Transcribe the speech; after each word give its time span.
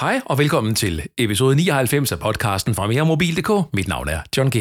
Hej 0.00 0.20
og 0.24 0.38
velkommen 0.38 0.74
til 0.74 1.06
episode 1.16 1.56
99 1.56 2.12
af 2.12 2.18
podcasten 2.18 2.74
fra 2.74 2.86
meremobil.dk. 2.86 3.74
Mit 3.74 3.88
navn 3.88 4.08
er 4.08 4.20
John 4.36 4.50
G. 4.50 4.56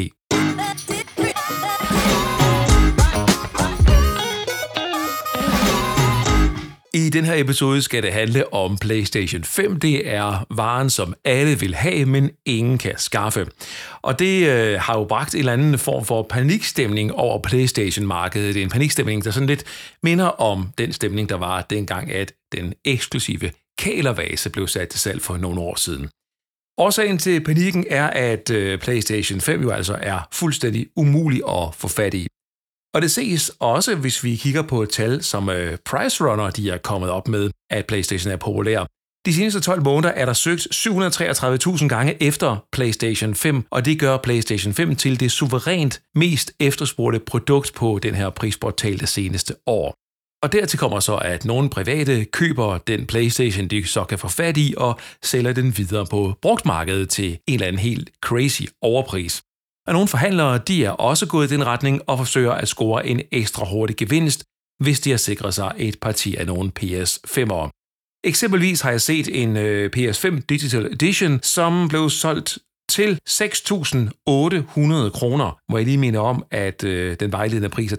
I 6.94 7.10
den 7.10 7.26
her 7.26 7.34
episode 7.36 7.81
skal 7.81 8.04
det 8.04 8.13
handle 8.13 8.54
om 8.54 8.78
PlayStation 8.78 9.44
5. 9.44 9.79
Det 9.79 10.10
er 10.13 10.46
varen, 10.55 10.89
som 10.89 11.13
alle 11.25 11.59
vil 11.59 11.75
have, 11.75 12.05
men 12.05 12.31
ingen 12.45 12.77
kan 12.77 12.93
skaffe. 12.97 13.47
Og 14.01 14.19
det 14.19 14.49
øh, 14.49 14.79
har 14.79 14.97
jo 14.97 15.05
bragt 15.05 15.33
en 15.33 15.39
eller 15.39 15.54
anden 15.54 15.79
form 15.79 16.05
for 16.05 16.23
panikstemning 16.23 17.13
over 17.13 17.41
PlayStation-markedet. 17.41 18.54
Det 18.54 18.59
er 18.59 18.63
en 18.63 18.71
panikstemning, 18.71 19.23
der 19.23 19.31
sådan 19.31 19.47
lidt 19.47 19.63
minder 20.04 20.25
om 20.25 20.69
den 20.77 20.93
stemning, 20.93 21.29
der 21.29 21.38
var 21.38 21.61
dengang, 21.61 22.11
at 22.11 22.33
den 22.51 22.73
eksklusive 22.85 23.51
kælervase 23.78 24.50
blev 24.50 24.68
sat 24.68 24.89
til 24.89 25.00
salg 25.00 25.21
for 25.21 25.38
nogle 25.38 25.62
år 25.62 25.75
siden. 25.75 26.10
Årsagen 26.80 27.18
til 27.18 27.43
panikken 27.43 27.86
er, 27.89 28.07
at 28.07 28.50
øh, 28.50 28.79
PlayStation 28.79 29.42
5 29.42 29.61
jo 29.61 29.70
altså 29.70 29.97
er 30.01 30.28
fuldstændig 30.32 30.88
umulig 30.96 31.42
at 31.50 31.75
få 31.75 31.87
fat 31.87 32.14
i. 32.14 32.28
Og 32.94 33.02
det 33.02 33.11
ses 33.11 33.52
også, 33.59 33.95
hvis 33.95 34.23
vi 34.23 34.36
kigger 34.36 34.61
på 34.61 34.84
et 34.84 34.89
tal, 34.89 35.23
som 35.23 35.50
øh, 35.50 35.78
Price 35.86 36.23
Runner 36.23 36.50
de 36.50 36.70
er 36.70 36.78
kommet 36.78 37.09
op 37.09 37.28
med, 37.28 37.50
at 37.70 37.86
PlayStation 37.88 38.31
er 38.31 38.38
populær. 38.38 38.86
De 39.25 39.34
seneste 39.34 39.59
12 39.59 39.84
måneder 39.84 40.14
er 40.14 40.25
der 40.25 40.34
søgt 40.34 40.67
733.000 40.75 41.88
gange 41.88 42.23
efter 42.23 42.66
PlayStation 42.72 43.36
5, 43.36 43.64
og 43.72 43.86
det 43.86 44.00
gør 44.00 44.17
PlayStation 44.17 44.73
5 44.73 44.95
til 44.95 45.20
det 45.20 45.31
suverænt 45.31 46.02
mest 46.16 46.52
efterspurgte 46.59 47.20
produkt 47.20 47.72
på 47.75 48.00
den 48.03 48.16
her 48.16 48.30
prisportal 48.30 49.00
det 49.00 49.09
seneste 49.09 49.56
år. 49.66 50.06
Og 50.44 50.52
dertil 50.52 50.80
kommer 50.80 51.00
så, 51.00 51.16
at 51.16 51.45
nogle 51.45 51.69
private 51.69 52.25
køber 52.25 52.78
den 52.78 53.05
PlayStation, 53.05 53.67
de 53.67 53.88
så 53.88 54.03
kan 54.03 54.19
få 54.19 54.28
fat 54.28 54.58
i, 54.58 54.73
og 54.78 55.00
sælger 55.23 55.53
den 55.53 55.78
videre 55.78 56.05
på 56.05 56.33
brugtmarkedet 56.41 57.09
til 57.09 57.30
en 57.47 57.53
eller 57.53 57.67
anden 57.67 57.80
helt 57.80 58.09
crazy 58.22 58.61
overpris. 58.81 59.42
Og 59.88 59.94
nogle 59.94 60.08
forhandlere 60.08 60.58
de 60.58 60.86
er 60.86 60.92
også 60.92 61.28
gået 61.28 61.52
i 61.52 61.53
den 61.53 61.66
retning 61.66 62.02
og 62.08 62.17
forsøger 62.17 62.52
at 62.52 62.67
score 62.67 63.08
en 63.08 63.22
ekstra 63.31 63.66
hurtig 63.66 63.95
gevinst, 63.95 64.44
hvis 64.84 65.00
de 65.00 65.09
har 65.09 65.17
sikret 65.17 65.53
sig 65.53 65.73
et 65.78 66.00
parti 66.00 66.36
af 66.36 66.45
nogle 66.45 66.72
PS5'ere. 66.80 67.69
Eksempelvis 68.23 68.81
har 68.81 68.92
jeg 68.92 69.02
set 69.02 69.42
en 69.42 69.58
øh, 69.58 69.92
PS5 69.97 70.40
Digital 70.50 70.86
Edition, 70.86 71.40
som 71.44 71.88
blev 71.88 72.09
solgt 72.09 72.58
til 72.98 73.20
6.800 73.30 75.09
kroner, 75.09 75.59
hvor 75.67 75.78
jeg 75.78 75.86
lige 75.86 75.98
minde 75.98 76.20
om, 76.20 76.45
at 76.52 76.84
øh, 76.84 77.16
den 77.20 77.31
vejledende 77.31 77.70
pris 77.70 77.92
er 77.92 77.98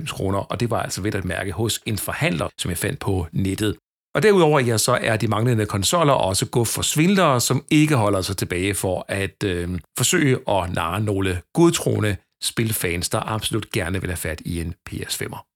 3.399 0.00 0.16
kroner, 0.16 0.38
og 0.38 0.60
det 0.60 0.70
var 0.70 0.82
altså 0.82 1.02
ved 1.02 1.14
at 1.14 1.24
mærke 1.24 1.52
hos 1.52 1.80
en 1.86 1.98
forhandler, 1.98 2.48
som 2.58 2.68
jeg 2.70 2.78
fandt 2.78 2.98
på 2.98 3.26
nettet. 3.32 3.76
Og 4.14 4.22
derudover 4.22 4.60
ja, 4.60 4.78
så 4.78 4.98
er 5.00 5.16
de 5.16 5.28
manglende 5.28 5.66
konsoller 5.66 6.12
også 6.12 6.46
guf 6.46 6.68
for 6.68 6.82
svindlere, 6.82 7.40
som 7.40 7.64
ikke 7.70 7.96
holder 7.96 8.20
sig 8.20 8.36
tilbage 8.36 8.74
for 8.74 9.04
at 9.08 9.44
øh, 9.44 9.78
forsøge 9.98 10.38
at 10.48 10.72
narre 10.74 11.00
nogle 11.00 11.40
godtroende 11.54 12.16
spilfans, 12.42 13.08
der 13.08 13.32
absolut 13.32 13.70
gerne 13.70 14.00
vil 14.00 14.10
have 14.10 14.16
fat 14.16 14.40
i 14.44 14.60
en 14.60 14.74
PS5'er. 14.90 15.47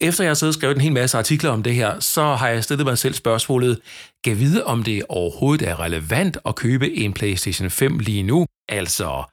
Efter 0.00 0.24
jeg 0.24 0.30
har 0.30 0.34
siddet 0.34 0.50
og 0.50 0.54
skrevet 0.54 0.74
en 0.74 0.80
hel 0.80 0.92
masse 0.92 1.18
artikler 1.18 1.50
om 1.50 1.62
det 1.62 1.74
her, 1.74 2.00
så 2.00 2.34
har 2.34 2.48
jeg 2.48 2.64
stillet 2.64 2.86
mig 2.86 2.98
selv 2.98 3.14
spørgsmålet, 3.14 3.80
kan 4.24 4.38
vide 4.38 4.64
om 4.64 4.82
det 4.82 5.02
overhovedet 5.08 5.68
er 5.68 5.80
relevant 5.80 6.38
at 6.46 6.54
købe 6.54 6.94
en 6.96 7.12
PlayStation 7.12 7.70
5 7.70 7.98
lige 7.98 8.22
nu? 8.22 8.46
Altså, 8.68 9.24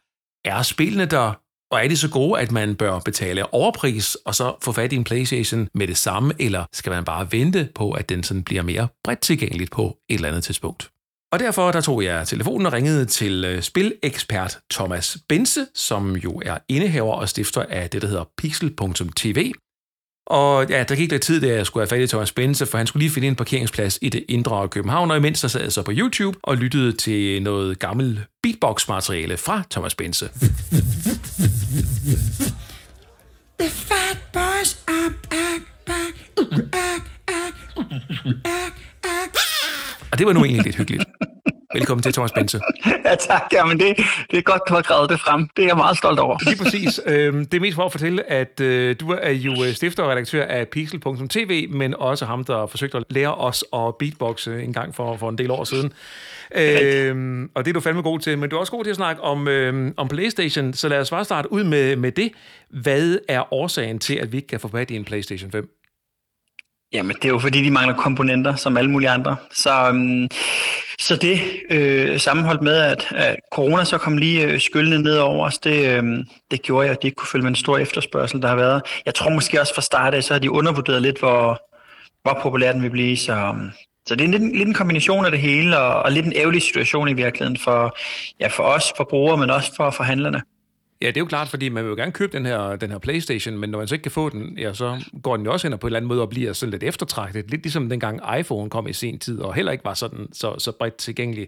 er 0.45 0.61
spillene 0.61 1.05
der, 1.05 1.33
og 1.71 1.83
er 1.83 1.87
de 1.87 1.97
så 1.97 2.09
gode, 2.09 2.41
at 2.41 2.51
man 2.51 2.75
bør 2.75 2.99
betale 2.99 3.53
overpris 3.53 4.15
og 4.15 4.35
så 4.35 4.55
få 4.61 4.71
fat 4.71 4.93
i 4.93 4.95
en 4.95 5.03
PlayStation 5.03 5.69
med 5.73 5.87
det 5.87 5.97
samme, 5.97 6.33
eller 6.39 6.65
skal 6.73 6.89
man 6.89 7.05
bare 7.05 7.31
vente 7.31 7.69
på, 7.75 7.91
at 7.91 8.09
den 8.09 8.23
sådan 8.23 8.43
bliver 8.43 8.63
mere 8.63 8.87
bredt 9.03 9.19
tilgængeligt 9.19 9.71
på 9.71 9.97
et 10.09 10.15
eller 10.15 10.27
andet 10.27 10.43
tidspunkt? 10.43 10.91
Og 11.33 11.39
derfor 11.39 11.71
der 11.71 11.81
tog 11.81 12.03
jeg 12.03 12.27
telefonen 12.27 12.65
og 12.65 12.73
ringede 12.73 13.05
til 13.05 13.45
øh, 13.45 13.61
spilekspert 13.61 14.59
Thomas 14.71 15.17
Bense, 15.29 15.67
som 15.75 16.15
jo 16.15 16.41
er 16.45 16.57
indehaver 16.69 17.13
og 17.13 17.29
stifter 17.29 17.65
af 17.69 17.89
det, 17.89 18.01
der 18.01 18.07
hedder 18.07 18.25
Pixel.tv, 18.37 19.51
og 20.25 20.69
ja, 20.69 20.83
der 20.83 20.95
gik 20.95 21.11
lidt 21.11 21.21
tid, 21.21 21.41
da 21.41 21.47
jeg 21.47 21.65
skulle 21.65 21.81
have 21.81 21.87
fat 21.87 22.03
i 22.03 22.07
Thomas 22.07 22.31
Bense, 22.31 22.65
for 22.65 22.77
han 22.77 22.87
skulle 22.87 23.01
lige 23.01 23.13
finde 23.13 23.27
en 23.27 23.35
parkeringsplads 23.35 23.99
i 24.01 24.09
det 24.09 24.25
indre 24.29 24.67
København, 24.67 25.11
og 25.11 25.17
imens 25.17 25.39
så 25.39 25.49
sad 25.49 25.61
jeg 25.61 25.71
så 25.71 25.83
på 25.83 25.91
YouTube 25.93 26.39
og 26.43 26.57
lyttede 26.57 26.91
til 26.91 27.43
noget 27.43 27.79
gammel 27.79 28.19
beatbox-materiale 28.43 29.37
fra 29.37 29.63
Thomas 29.71 29.95
Bense. 29.95 30.29
The 33.59 33.69
fat 33.69 34.17
boys 34.33 34.83
are 34.87 35.13
back, 35.29 35.61
back, 35.85 36.15
back, 36.71 37.03
back, 38.43 38.73
back. 39.01 39.37
Og 40.11 40.17
det 40.17 40.27
var 40.27 40.33
nu 40.33 40.43
egentlig 40.43 40.65
lidt 40.65 40.75
hyggeligt. 40.75 41.03
Velkommen 41.73 42.03
til, 42.03 42.13
Thomas 42.13 42.31
Bense. 42.31 42.59
ja, 43.05 43.15
tak. 43.15 43.41
Jamen, 43.53 43.79
det, 43.79 43.97
det 44.31 44.37
er 44.37 44.41
godt, 44.41 44.61
du 44.69 44.73
har 44.73 44.81
gravet 44.81 45.09
det 45.09 45.19
frem. 45.19 45.49
Det 45.57 45.63
er 45.63 45.67
jeg 45.67 45.77
meget 45.77 45.97
stolt 45.97 46.19
over. 46.19 46.37
Lige 46.45 46.57
præcis. 46.63 47.01
Øhm, 47.05 47.45
det 47.45 47.57
er 47.57 47.61
mest 47.61 47.75
for 47.75 47.85
at 47.85 47.91
fortælle, 47.91 48.31
at 48.31 48.59
øh, 48.59 48.95
du 48.99 49.11
er 49.11 49.29
jo 49.29 49.51
øh, 49.63 49.73
stifter 49.73 50.03
og 50.03 50.09
redaktør 50.09 50.45
af 50.45 50.67
Pixel.tv, 50.67 51.69
men 51.69 51.93
også 51.93 52.25
ham, 52.25 52.43
der 52.43 52.65
forsøgte 52.65 52.97
at 52.97 53.03
lære 53.09 53.35
os 53.35 53.65
at 53.73 53.95
beatboxe 53.99 54.63
en 54.63 54.73
gang 54.73 54.95
for, 54.95 55.17
for 55.17 55.29
en 55.29 55.37
del 55.37 55.51
år 55.51 55.63
siden. 55.63 55.93
Øhm, 56.55 57.49
og 57.55 57.65
det 57.65 57.71
er 57.71 57.73
du 57.73 57.79
fandme 57.79 58.01
god 58.01 58.19
til, 58.19 58.37
men 58.37 58.49
du 58.49 58.55
er 58.55 58.59
også 58.59 58.71
god 58.71 58.83
til 58.83 58.89
at 58.89 58.95
snakke 58.95 59.21
om, 59.21 59.47
øhm, 59.47 59.93
om 59.97 60.07
PlayStation, 60.07 60.73
så 60.73 60.89
lad 60.89 60.99
os 60.99 61.09
bare 61.09 61.25
starte 61.25 61.51
ud 61.51 61.63
med, 61.63 61.95
med 61.95 62.11
det. 62.11 62.31
Hvad 62.69 63.17
er 63.27 63.53
årsagen 63.53 63.99
til, 63.99 64.15
at 64.15 64.31
vi 64.31 64.37
ikke 64.37 64.47
kan 64.47 64.59
få 64.59 64.67
fat 64.67 64.91
i 64.91 64.95
en 64.95 65.05
PlayStation 65.05 65.51
5? 65.51 65.80
Jamen, 66.93 67.15
det 67.15 67.25
er 67.25 67.29
jo 67.29 67.39
fordi, 67.39 67.63
de 67.63 67.71
mangler 67.71 67.95
komponenter, 67.95 68.55
som 68.55 68.77
alle 68.77 68.91
mulige 68.91 69.09
andre. 69.09 69.35
Så, 69.53 69.87
øhm, 69.87 70.27
så 70.99 71.15
det, 71.15 71.41
øh, 71.69 72.19
sammenholdt 72.19 72.61
med, 72.61 72.73
at, 72.73 73.07
at 73.15 73.35
corona 73.53 73.83
så 73.83 73.97
kom 73.97 74.17
lige 74.17 74.43
øh, 74.43 74.59
skyldende 74.59 75.01
ned 75.01 75.17
over 75.17 75.45
os, 75.45 75.57
det, 75.57 75.85
øh, 75.85 76.03
det 76.51 76.61
gjorde 76.61 76.85
jeg, 76.85 76.95
at 76.95 77.01
de 77.01 77.07
ikke 77.07 77.15
kunne 77.15 77.27
følge 77.27 77.43
med 77.43 77.49
en 77.49 77.55
stor 77.55 77.77
efterspørgsel, 77.77 78.41
der 78.41 78.47
har 78.47 78.55
været. 78.55 78.81
Jeg 79.05 79.15
tror 79.15 79.29
måske 79.29 79.61
også 79.61 79.75
fra 79.75 79.81
start 79.81 80.13
af, 80.13 80.23
så 80.23 80.33
har 80.33 80.39
de 80.39 80.51
undervurderet 80.51 81.01
lidt, 81.01 81.19
hvor, 81.19 81.61
hvor 82.23 82.39
populær 82.41 82.71
den 82.71 82.83
vil 82.83 82.89
blive. 82.89 83.17
Så, 83.17 83.33
øhm, 83.33 83.71
så 84.07 84.15
det 84.15 84.23
er 84.23 84.29
lidt, 84.29 84.57
lidt 84.57 84.67
en 84.67 84.73
kombination 84.73 85.25
af 85.25 85.31
det 85.31 85.39
hele, 85.39 85.79
og, 85.79 86.03
og 86.03 86.11
lidt 86.11 86.25
en 86.25 86.33
ærgerlig 86.35 86.61
situation 86.61 87.07
i 87.09 87.13
virkeligheden 87.13 87.57
for, 87.57 87.97
ja, 88.39 88.47
for 88.47 88.63
os 88.63 88.93
forbrugere, 88.97 89.37
men 89.37 89.49
også 89.49 89.75
for 89.75 89.89
forhandlerne. 89.89 90.41
Ja, 91.01 91.07
det 91.07 91.17
er 91.17 91.21
jo 91.21 91.25
klart, 91.25 91.47
fordi 91.49 91.69
man 91.69 91.83
vil 91.83 91.89
jo 91.89 91.95
gerne 91.95 92.11
købe 92.11 92.37
den 92.37 92.45
her, 92.45 92.75
den 92.75 92.91
her 92.91 92.97
Playstation, 92.97 93.57
men 93.57 93.69
når 93.69 93.77
man 93.77 93.87
så 93.87 93.95
ikke 93.95 94.03
kan 94.03 94.11
få 94.11 94.29
den, 94.29 94.57
ja, 94.57 94.73
så 94.73 95.03
går 95.23 95.37
den 95.37 95.45
jo 95.45 95.51
også 95.51 95.67
hen 95.67 95.73
og 95.73 95.79
på 95.79 95.87
en 95.87 95.89
eller 95.89 95.99
anden 95.99 96.07
måde 96.07 96.21
og 96.21 96.29
bliver 96.29 96.53
sådan 96.53 96.71
lidt 96.71 96.83
eftertragtet. 96.83 97.51
Lidt 97.51 97.63
ligesom 97.63 97.89
dengang 97.89 98.39
iPhone 98.39 98.69
kom 98.69 98.87
i 98.87 98.93
sen 98.93 99.19
tid, 99.19 99.39
og 99.39 99.53
heller 99.53 99.71
ikke 99.71 99.85
var 99.85 99.93
sådan 99.93 100.27
så, 100.33 100.55
så 100.57 100.71
bredt 100.71 100.95
tilgængelig. 100.95 101.47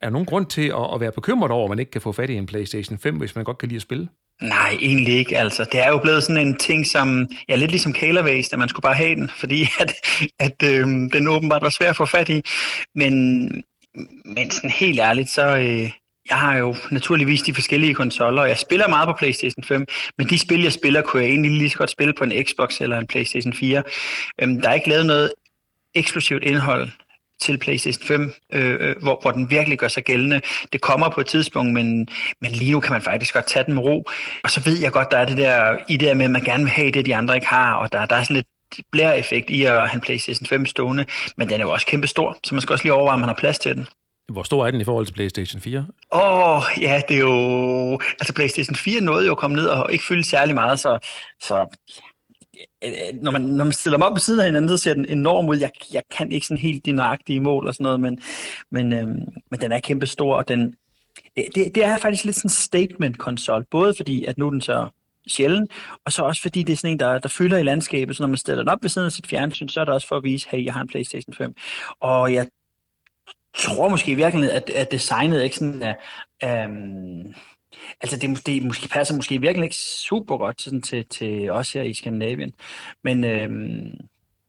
Er 0.00 0.06
der 0.06 0.10
nogen 0.10 0.26
grund 0.26 0.46
til 0.46 0.68
at, 0.68 0.94
at 0.94 1.00
være 1.00 1.12
bekymret 1.12 1.50
over, 1.50 1.64
at 1.64 1.68
man 1.68 1.78
ikke 1.78 1.90
kan 1.90 2.00
få 2.00 2.12
fat 2.12 2.30
i 2.30 2.34
en 2.34 2.46
Playstation 2.46 2.98
5, 2.98 3.16
hvis 3.16 3.34
man 3.34 3.44
godt 3.44 3.58
kan 3.58 3.68
lide 3.68 3.76
at 3.76 3.82
spille? 3.82 4.08
Nej, 4.42 4.76
egentlig 4.80 5.14
ikke. 5.14 5.38
Altså, 5.38 5.66
det 5.72 5.80
er 5.80 5.88
jo 5.88 5.98
blevet 5.98 6.22
sådan 6.22 6.46
en 6.46 6.56
ting, 6.56 6.86
som 6.86 7.28
ja, 7.48 7.56
lidt 7.56 7.70
ligesom 7.70 7.92
Kælervæs, 7.92 8.52
at 8.52 8.58
man 8.58 8.68
skulle 8.68 8.82
bare 8.82 8.94
have 8.94 9.14
den, 9.14 9.30
fordi 9.40 9.68
at, 9.80 9.92
at 10.38 10.62
øh, 10.64 10.86
den 11.12 11.28
åbenbart 11.28 11.62
var 11.62 11.70
svær 11.70 11.90
at 11.90 11.96
få 11.96 12.06
fat 12.06 12.28
i. 12.28 12.42
Men, 12.94 13.44
men 14.24 14.50
sådan 14.50 14.70
helt 14.70 15.00
ærligt, 15.00 15.30
så, 15.30 15.56
øh, 15.56 15.90
jeg 16.30 16.38
har 16.38 16.56
jo 16.56 16.76
naturligvis 16.90 17.42
de 17.42 17.54
forskellige 17.54 17.94
konsoller, 17.94 18.42
og 18.42 18.48
jeg 18.48 18.58
spiller 18.58 18.88
meget 18.88 19.06
på 19.06 19.12
PlayStation 19.12 19.64
5, 19.64 19.86
men 20.18 20.28
de 20.28 20.38
spil, 20.38 20.62
jeg 20.62 20.72
spiller, 20.72 21.02
kunne 21.02 21.22
jeg 21.22 21.30
egentlig 21.30 21.50
lige 21.50 21.70
så 21.70 21.78
godt 21.78 21.90
spille 21.90 22.14
på 22.14 22.24
en 22.24 22.44
Xbox 22.44 22.80
eller 22.80 22.98
en 22.98 23.06
PlayStation 23.06 23.52
4. 23.52 23.82
Øhm, 24.42 24.60
der 24.60 24.68
er 24.68 24.74
ikke 24.74 24.88
lavet 24.88 25.06
noget 25.06 25.32
eksklusivt 25.94 26.42
indhold 26.42 26.88
til 27.40 27.58
PlayStation 27.58 28.06
5, 28.06 28.34
øh, 28.52 28.76
øh, 28.80 28.96
hvor, 29.02 29.18
hvor 29.22 29.30
den 29.30 29.50
virkelig 29.50 29.78
gør 29.78 29.88
sig 29.88 30.04
gældende. 30.04 30.40
Det 30.72 30.80
kommer 30.80 31.08
på 31.08 31.20
et 31.20 31.26
tidspunkt, 31.26 31.72
men, 31.72 32.08
men 32.40 32.52
lige 32.52 32.72
nu 32.72 32.80
kan 32.80 32.92
man 32.92 33.02
faktisk 33.02 33.34
godt 33.34 33.46
tage 33.46 33.64
den 33.64 33.74
med 33.74 33.82
ro. 33.82 34.04
Og 34.44 34.50
så 34.50 34.60
ved 34.64 34.78
jeg 34.78 34.92
godt, 34.92 35.10
der 35.10 35.18
er 35.18 35.24
det 35.24 35.36
der 35.36 35.76
idé 35.76 36.14
med, 36.14 36.24
at 36.24 36.30
man 36.30 36.44
gerne 36.44 36.64
vil 36.64 36.70
have 36.70 36.90
det, 36.90 37.06
de 37.06 37.16
andre 37.16 37.34
ikke 37.34 37.46
har, 37.46 37.74
og 37.74 37.92
der, 37.92 38.06
der 38.06 38.16
er 38.16 38.22
sådan 38.22 38.36
lidt 38.36 38.46
blær-effekt 38.92 39.50
i 39.50 39.64
at 39.64 39.72
have 39.72 39.94
en 39.94 40.00
PlayStation 40.00 40.46
5 40.46 40.66
stående, 40.66 41.06
men 41.36 41.48
den 41.48 41.60
er 41.60 41.64
jo 41.64 41.70
også 41.70 41.86
kæmpe 41.86 42.06
stor, 42.06 42.38
så 42.44 42.54
man 42.54 42.62
skal 42.62 42.72
også 42.72 42.84
lige 42.84 42.92
overveje, 42.92 43.14
om 43.14 43.20
man 43.20 43.28
har 43.28 43.36
plads 43.36 43.58
til 43.58 43.74
den. 43.76 43.86
Hvor 44.32 44.42
stor 44.42 44.66
er 44.66 44.70
den 44.70 44.80
i 44.80 44.84
forhold 44.84 45.06
til 45.06 45.12
PlayStation 45.12 45.60
4? 45.60 45.86
Åh, 46.12 46.56
oh, 46.56 46.62
ja, 46.80 47.02
det 47.08 47.16
er 47.16 47.20
jo... 47.20 47.98
Altså, 48.20 48.34
PlayStation 48.34 48.74
4 48.76 49.00
nåede 49.00 49.26
jo 49.26 49.32
at 49.32 49.38
komme 49.38 49.56
ned 49.56 49.66
og 49.66 49.92
ikke 49.92 50.04
fylde 50.04 50.24
særlig 50.24 50.54
meget, 50.54 50.80
så, 50.80 50.98
så 51.42 51.66
øh, 52.84 52.92
øh, 52.92 53.22
når 53.22 53.30
man, 53.30 53.42
når 53.42 53.64
man 53.64 53.72
stiller 53.72 53.96
dem 53.96 54.02
op 54.02 54.12
ved 54.12 54.20
siden 54.20 54.40
af 54.40 54.46
hinanden, 54.46 54.68
så 54.68 54.76
ser 54.76 54.94
den 54.94 55.06
enorm 55.08 55.48
ud. 55.48 55.56
Jeg, 55.56 55.70
jeg 55.92 56.02
kan 56.16 56.32
ikke 56.32 56.46
sådan 56.46 56.60
helt 56.60 56.86
de 56.86 56.92
nøjagtige 56.92 57.40
mål 57.40 57.66
og 57.66 57.74
sådan 57.74 57.84
noget, 57.84 58.00
men, 58.00 58.20
men, 58.70 58.92
øhm, 58.92 59.20
men 59.50 59.60
den 59.60 59.72
er 59.72 59.80
kæmpe 59.80 60.06
stor, 60.06 60.36
og 60.36 60.48
den, 60.48 60.74
det, 61.36 61.74
det 61.74 61.84
er 61.84 61.98
faktisk 61.98 62.24
lidt 62.24 62.36
sådan 62.36 62.46
en 62.46 62.50
statement-konsol, 62.50 63.64
både 63.70 63.94
fordi, 63.96 64.24
at 64.24 64.38
nu 64.38 64.46
er 64.46 64.50
den 64.50 64.60
så 64.60 64.88
sjældent, 65.28 65.70
og 66.06 66.12
så 66.12 66.22
også 66.22 66.42
fordi 66.42 66.62
det 66.62 66.72
er 66.72 66.76
sådan 66.76 66.90
en, 66.90 67.00
der, 67.00 67.18
der 67.18 67.28
fylder 67.28 67.58
i 67.58 67.62
landskabet, 67.62 68.16
så 68.16 68.22
når 68.22 68.28
man 68.28 68.36
stiller 68.36 68.62
den 68.62 68.68
op 68.68 68.78
ved 68.82 68.90
siden 68.90 69.06
af 69.06 69.12
sit 69.12 69.26
fjernsyn, 69.26 69.68
så 69.68 69.80
er 69.80 69.84
det 69.84 69.94
også 69.94 70.08
for 70.08 70.16
at 70.16 70.24
vise, 70.24 70.48
hey, 70.50 70.64
jeg 70.64 70.72
har 70.72 70.80
en 70.80 70.88
PlayStation 70.88 71.34
5. 71.34 71.54
Og 72.00 72.34
jeg 72.34 72.46
tror 73.54 73.88
måske 73.88 74.12
i 74.12 74.14
virkeligheden, 74.14 74.56
at, 74.56 74.70
at 74.70 74.92
designet 74.92 75.42
ikke 75.42 75.56
sådan 75.56 75.82
er... 75.82 75.94
Um, 76.66 77.34
altså 78.00 78.16
det, 78.16 78.46
det 78.46 78.62
måske 78.62 78.88
passer 78.88 79.16
måske 79.16 79.40
virkelig 79.40 79.64
ikke 79.64 79.76
super 79.76 80.36
godt 80.36 80.62
sådan 80.62 80.82
til, 80.82 81.06
til 81.06 81.50
os 81.50 81.72
her 81.72 81.82
i 81.82 81.94
Skandinavien. 81.94 82.52
Men, 83.04 83.24
øhm, 83.24 83.94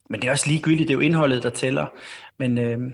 men 0.10 0.22
det 0.22 0.28
er 0.28 0.32
også 0.32 0.48
ligegyldigt, 0.50 0.88
det 0.88 0.94
er 0.94 0.98
jo 0.98 1.00
indholdet, 1.00 1.44
der 1.44 1.50
tæller. 1.50 1.86
Men 2.40 2.58
øhm, 2.58 2.94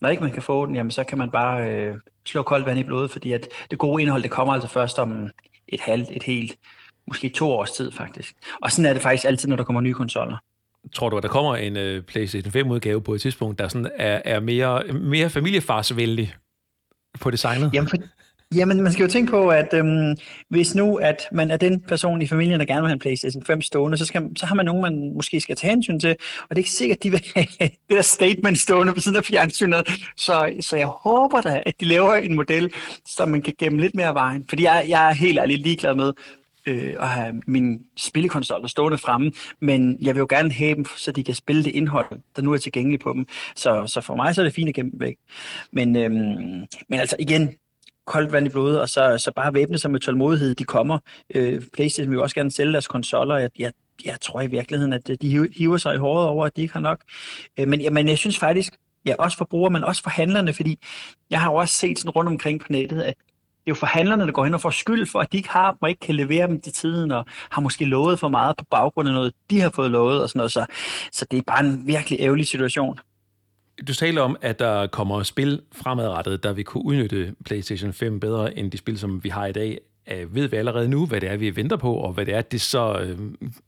når 0.00 0.08
ikke 0.08 0.22
man 0.22 0.32
kan 0.32 0.42
få 0.42 0.66
den, 0.66 0.74
jamen 0.74 0.90
så 0.90 1.04
kan 1.04 1.18
man 1.18 1.30
bare 1.30 1.70
øh, 1.70 1.96
slå 2.26 2.42
koldt 2.42 2.66
vand 2.66 2.78
i 2.78 2.82
blodet, 2.82 3.10
fordi 3.10 3.32
at 3.32 3.48
det 3.70 3.78
gode 3.78 4.02
indhold, 4.02 4.22
det 4.22 4.30
kommer 4.30 4.54
altså 4.54 4.68
først 4.68 4.98
om 4.98 5.30
et 5.68 5.80
halvt, 5.80 6.08
et 6.10 6.22
helt, 6.22 6.58
måske 7.06 7.28
to 7.28 7.50
års 7.50 7.72
tid 7.72 7.92
faktisk. 7.92 8.36
Og 8.62 8.72
sådan 8.72 8.88
er 8.88 8.92
det 8.92 9.02
faktisk 9.02 9.24
altid, 9.24 9.48
når 9.48 9.56
der 9.56 9.64
kommer 9.64 9.80
nye 9.80 9.94
konsoller. 9.94 10.36
Tror 10.94 11.08
du, 11.08 11.16
at 11.16 11.22
der 11.22 11.28
kommer 11.28 11.56
en 11.56 11.76
øh, 11.76 12.02
PlayStation 12.02 12.52
5-udgave 12.52 13.02
på 13.02 13.14
et 13.14 13.20
tidspunkt, 13.20 13.58
der 13.58 13.68
sådan 13.68 13.90
er, 13.96 14.22
er 14.24 14.40
mere, 14.40 14.82
mere 14.92 15.30
familiefarsvenlig 15.30 16.34
på 17.20 17.30
designet? 17.30 17.70
Jamen, 17.74 17.88
for, 17.88 17.96
Jamen, 18.54 18.82
man 18.82 18.92
skal 18.92 19.02
jo 19.02 19.10
tænke 19.10 19.30
på, 19.30 19.48
at 19.48 19.74
øhm, 19.74 20.16
hvis 20.48 20.74
nu 20.74 20.96
at 20.96 21.22
man 21.32 21.50
er 21.50 21.56
den 21.56 21.80
person 21.80 22.22
i 22.22 22.26
familien, 22.26 22.60
der 22.60 22.66
gerne 22.66 22.80
vil 22.80 22.88
have 22.88 22.92
en 22.92 22.98
PlayStation 22.98 23.44
5 23.44 23.62
stående, 23.62 23.98
så, 23.98 24.04
skal, 24.04 24.22
så 24.36 24.46
har 24.46 24.54
man 24.54 24.66
nogen, 24.66 24.82
man 24.82 25.14
måske 25.14 25.40
skal 25.40 25.56
tage 25.56 25.70
hensyn 25.70 26.00
til, 26.00 26.10
og 26.42 26.48
det 26.48 26.54
er 26.56 26.58
ikke 26.58 26.70
sikkert, 26.70 26.96
at 26.96 27.02
de 27.02 27.10
vil 27.10 27.22
have 27.34 27.46
det 27.58 27.96
der 27.96 28.02
statement 28.02 28.58
stående 28.58 28.94
på 28.94 29.00
siden 29.00 29.16
af 29.16 29.24
fjernsynet. 29.24 29.88
Så, 30.16 30.52
så 30.60 30.76
jeg 30.76 30.86
håber 30.86 31.40
da, 31.40 31.62
at 31.66 31.80
de 31.80 31.84
laver 31.84 32.14
en 32.14 32.36
model, 32.36 32.72
som 33.06 33.28
man 33.28 33.42
kan 33.42 33.54
gemme 33.58 33.80
lidt 33.80 33.94
mere 33.94 34.14
vejen. 34.14 34.44
Fordi 34.48 34.62
jeg, 34.62 34.84
jeg 34.88 35.08
er 35.08 35.14
helt 35.14 35.38
ærligt 35.38 35.62
ligeglad 35.62 35.94
med, 35.94 36.12
øh, 36.66 36.94
at 37.00 37.08
have 37.08 37.42
mine 37.46 37.78
spillekonsoller 37.96 38.68
stående 38.68 38.98
fremme, 38.98 39.32
men 39.60 39.98
jeg 40.00 40.14
vil 40.14 40.20
jo 40.20 40.26
gerne 40.30 40.52
have 40.52 40.74
dem, 40.74 40.84
så 40.96 41.12
de 41.12 41.24
kan 41.24 41.34
spille 41.34 41.64
det 41.64 41.70
indhold, 41.70 42.20
der 42.36 42.42
nu 42.42 42.52
er 42.52 42.58
tilgængeligt 42.58 43.02
på 43.02 43.12
dem. 43.12 43.26
Så, 43.56 43.86
så 43.86 44.00
for 44.00 44.16
mig 44.16 44.34
så 44.34 44.40
er 44.40 44.44
det 44.44 44.54
fint 44.54 44.68
at 44.68 44.74
gemme 44.74 44.90
dem 44.90 45.00
væk. 45.00 45.16
Men, 45.72 45.96
øh, 45.96 46.10
men 46.88 47.00
altså 47.00 47.16
igen, 47.18 47.54
koldt 48.06 48.32
vand 48.32 48.46
i 48.46 48.50
blodet, 48.50 48.80
og 48.80 48.88
så, 48.88 49.18
så 49.18 49.32
bare 49.36 49.54
væbne 49.54 49.78
sig 49.78 49.90
med 49.90 50.00
tålmodighed. 50.00 50.54
De 50.54 50.64
kommer. 50.64 50.98
Øh, 51.34 51.62
PlayStation 51.72 52.10
vil 52.10 52.16
jo 52.16 52.22
også 52.22 52.34
gerne 52.34 52.50
sælge 52.50 52.72
deres 52.72 52.88
konsoller. 52.88 53.36
Jeg, 53.36 53.50
jeg, 53.58 53.72
jeg 54.04 54.20
tror 54.20 54.40
i 54.40 54.46
virkeligheden, 54.46 54.92
at 54.92 55.10
øh, 55.10 55.16
de 55.22 55.48
hiver 55.56 55.76
sig 55.76 55.94
i 55.94 55.98
håret 55.98 56.28
over, 56.28 56.46
at 56.46 56.56
de 56.56 56.62
ikke 56.62 56.74
har 56.74 56.80
nok. 56.80 57.00
Øh, 57.58 57.68
men, 57.68 57.80
ja, 57.80 57.90
men 57.90 58.08
jeg 58.08 58.18
synes 58.18 58.38
faktisk, 58.38 58.72
ja, 59.06 59.14
også 59.18 59.38
for 59.38 59.44
brugere, 59.44 59.70
men 59.70 59.84
også 59.84 60.02
for 60.02 60.10
handlerne, 60.10 60.52
fordi 60.52 60.78
jeg 61.30 61.40
har 61.40 61.50
jo 61.50 61.56
også 61.56 61.74
set 61.74 61.98
sådan 61.98 62.10
rundt 62.10 62.28
omkring 62.28 62.60
på 62.60 62.66
nettet, 62.70 63.02
at 63.02 63.14
jo 63.70 63.74
forhandlerne, 63.74 64.26
der 64.26 64.32
går 64.32 64.44
hen 64.44 64.54
og 64.54 64.60
får 64.60 64.70
skyld 64.70 65.06
for, 65.06 65.18
at 65.18 65.32
de 65.32 65.36
ikke 65.36 65.48
har 65.48 65.76
og 65.80 65.88
ikke 65.88 66.00
kan 66.00 66.14
levere 66.14 66.46
dem 66.46 66.60
til 66.60 66.72
tiden, 66.72 67.10
og 67.10 67.24
har 67.50 67.60
måske 67.62 67.84
lovet 67.84 68.18
for 68.18 68.28
meget 68.28 68.56
på 68.56 68.64
baggrund 68.70 69.08
af 69.08 69.14
noget, 69.14 69.32
de 69.50 69.60
har 69.60 69.70
fået 69.70 69.90
lovet 69.90 70.22
og 70.22 70.28
sådan 70.28 70.38
noget. 70.38 70.52
Så, 70.52 70.66
så 71.12 71.26
det 71.30 71.38
er 71.38 71.42
bare 71.46 71.64
en 71.64 71.86
virkelig 71.86 72.20
ærgerlig 72.20 72.46
situation. 72.46 72.98
Du 73.88 73.94
taler 73.94 74.22
om, 74.22 74.36
at 74.40 74.58
der 74.58 74.86
kommer 74.86 75.22
spil 75.22 75.60
fremadrettet, 75.72 76.42
der 76.42 76.52
vil 76.52 76.64
kunne 76.64 76.84
udnytte 76.84 77.34
PlayStation 77.44 77.92
5 77.92 78.20
bedre 78.20 78.58
end 78.58 78.70
de 78.70 78.78
spil, 78.78 78.98
som 78.98 79.24
vi 79.24 79.28
har 79.28 79.46
i 79.46 79.52
dag. 79.52 79.78
Øh, 80.12 80.34
ved 80.34 80.48
vi 80.48 80.56
allerede 80.56 80.88
nu, 80.88 81.06
hvad 81.06 81.20
det 81.20 81.30
er, 81.30 81.36
vi 81.36 81.56
venter 81.56 81.76
på, 81.76 81.94
og 81.94 82.12
hvad 82.12 82.26
det 82.26 82.34
er, 82.34 82.42
det 82.42 82.60
så, 82.60 83.00
øh, 83.00 83.18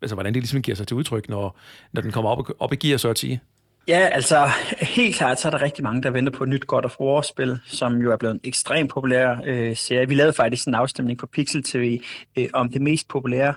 altså, 0.03 0.15
hvordan 0.15 0.35
det 0.35 0.43
ligesom 0.43 0.63
giver 0.63 0.77
sig 0.77 0.87
til 0.87 0.97
udtryk, 0.97 1.29
når, 1.29 1.59
når 1.93 2.03
den 2.03 2.13
kommer 2.13 2.31
op, 2.31 2.49
op 2.59 2.73
i 2.73 2.77
gear, 2.77 2.97
så 2.97 3.09
at 3.09 3.19
sige? 3.19 3.41
Ja, 3.89 4.09
altså 4.13 4.49
helt 4.81 5.17
klart, 5.17 5.41
så 5.41 5.49
er 5.49 5.51
der 5.51 5.63
rigtig 5.63 5.85
mange, 5.85 6.03
der 6.03 6.11
venter 6.11 6.33
på 6.33 6.45
et 6.45 6.51
nyt 6.51 6.67
God 6.67 6.85
of 6.85 7.01
War-spil, 7.01 7.59
som 7.67 7.97
jo 7.97 8.13
er 8.13 8.17
blevet 8.17 8.35
en 8.35 8.41
ekstremt 8.45 8.91
populær 8.91 9.37
øh, 9.45 9.77
serie. 9.77 10.09
Vi 10.09 10.15
lavede 10.15 10.33
faktisk 10.33 10.67
en 10.69 10.75
afstemning 10.75 11.19
på 11.19 11.27
Pixel 11.27 11.63
TV 11.63 12.03
øh, 12.39 12.49
om 12.53 12.69
det 12.69 12.83
mest 12.83 13.09
populære 13.09 13.55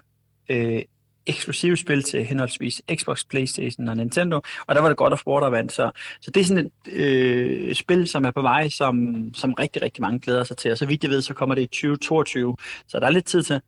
øh, 0.50 0.82
eksklusive 1.28 1.78
spil 1.78 2.04
til 2.04 2.26
henholdsvis 2.26 2.82
Xbox, 2.96 3.24
Playstation 3.30 3.88
og 3.88 3.98
Nintendo, 3.98 4.42
og 4.68 4.76
der 4.76 4.82
var 4.82 4.88
det 4.88 4.98
godt 4.98 5.14
of 5.14 5.28
War, 5.28 5.40
der 5.40 5.50
vandt. 5.50 5.72
Så, 5.72 5.92
så 6.22 6.32
det 6.32 6.42
er 6.42 6.46
sådan 6.46 6.66
et 6.66 6.94
øh, 6.94 7.76
spil, 7.76 8.08
som 8.08 8.26
er 8.26 8.32
på 8.32 8.42
vej, 8.42 8.70
som, 8.70 9.26
som 9.34 9.54
rigtig, 9.54 9.82
rigtig 9.82 10.02
mange 10.02 10.20
glæder 10.20 10.44
sig 10.44 10.58
til. 10.58 10.72
Og 10.72 10.78
så 10.78 10.86
vidt 10.86 11.04
jeg 11.04 11.12
ved, 11.12 11.22
så 11.22 11.34
kommer 11.34 11.56
det 11.56 11.62
i 11.62 11.68
2022, 11.68 12.58
så 12.88 13.00
der 13.00 13.06
er 13.06 13.12
lidt 13.12 13.26
tid 13.26 13.44
til. 13.44 13.62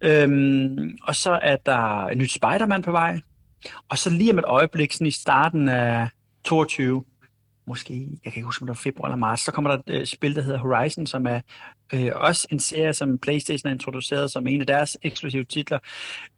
Øhm, 0.00 0.98
og 1.02 1.14
så 1.16 1.38
er 1.42 1.56
der 1.56 2.06
et 2.06 2.18
nyt 2.18 2.32
Spider-Man 2.32 2.82
på 2.82 2.92
vej, 2.92 3.20
og 3.88 3.98
så 3.98 4.10
lige 4.10 4.32
om 4.32 4.38
et 4.38 4.44
øjeblik, 4.44 4.92
sådan 4.92 5.06
i 5.06 5.10
starten 5.10 5.68
af 5.68 6.08
22, 6.44 7.04
måske, 7.66 8.08
jeg 8.24 8.32
kan 8.32 8.40
ikke 8.40 8.46
huske, 8.46 8.62
om 8.62 8.66
det 8.66 8.76
var 8.76 8.82
februar 8.82 9.08
eller 9.08 9.16
marts, 9.16 9.44
så 9.44 9.52
kommer 9.52 9.70
der 9.70 9.78
et 9.78 10.00
øh, 10.00 10.06
spil, 10.06 10.36
der 10.36 10.42
hedder 10.42 10.58
Horizon, 10.58 11.06
som 11.06 11.26
er 11.26 11.40
øh, 11.94 12.10
også 12.14 12.46
en 12.50 12.60
serie, 12.60 12.92
som 12.92 13.18
PlayStation 13.18 13.68
har 13.68 13.74
introduceret 13.74 14.30
som 14.30 14.46
en 14.46 14.60
af 14.60 14.66
deres 14.66 14.98
eksklusive 15.02 15.44
titler, 15.44 15.78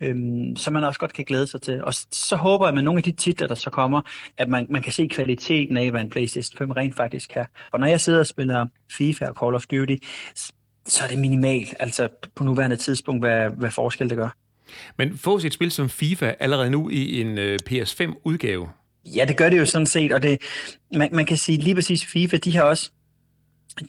øh, 0.01 0.17
som 0.57 0.73
man 0.73 0.85
også 0.85 1.01
godt 1.01 1.13
kan 1.13 1.25
glæde 1.25 1.47
sig 1.47 1.63
til. 1.63 1.85
Og 1.85 1.95
så 1.95 2.37
håber 2.37 2.67
jeg, 2.67 2.75
med 2.75 2.83
nogle 2.83 2.99
af 2.99 3.03
de 3.03 3.13
titler, 3.13 3.47
der 3.47 3.55
så 3.55 3.71
kommer, 3.71 4.01
at 4.39 4.49
man, 4.49 4.67
man 4.71 4.83
kan 4.83 4.93
se 4.93 5.07
kvaliteten 5.09 5.77
af, 5.77 5.91
hvad 5.91 6.01
en 6.01 6.11
PlayStation 6.11 6.59
5 6.59 6.71
rent 6.71 6.97
faktisk 6.97 7.31
kan. 7.31 7.47
Og 7.73 7.81
når 7.81 7.87
jeg 7.87 8.01
sidder 8.01 8.19
og 8.19 8.27
spiller 8.27 8.67
FIFA 8.93 9.27
og 9.27 9.35
Call 9.41 9.55
of 9.55 9.67
Duty, 9.67 9.97
så 10.87 11.05
er 11.05 11.09
det 11.09 11.19
minimalt, 11.19 11.75
altså 11.81 12.09
på 12.35 12.45
nuværende 12.45 12.77
tidspunkt, 12.77 13.23
hvad, 13.23 13.51
hvad 13.51 13.71
forskel 13.71 14.11
det 14.11 14.17
gør. 14.17 14.44
Men 14.99 15.19
fås 15.19 15.45
et 15.45 15.53
spil 15.53 15.71
som 15.71 15.89
FIFA 15.89 16.35
allerede 16.41 16.71
nu 16.71 16.89
i 16.89 17.21
en 17.21 17.39
øh, 17.39 17.59
PS5-udgave? 17.71 18.69
Ja, 19.05 19.25
det 19.29 19.37
gør 19.37 19.51
det 19.51 19.59
jo 19.59 19.67
sådan 19.67 19.87
set, 19.87 20.13
og 20.13 20.23
det, 20.23 20.39
man, 20.95 21.09
man 21.13 21.27
kan 21.27 21.37
sige 21.37 21.59
lige 21.59 21.75
præcis 21.75 22.05
FIFA, 22.05 22.37
de 22.37 22.57
har 22.57 22.63
også 22.63 22.91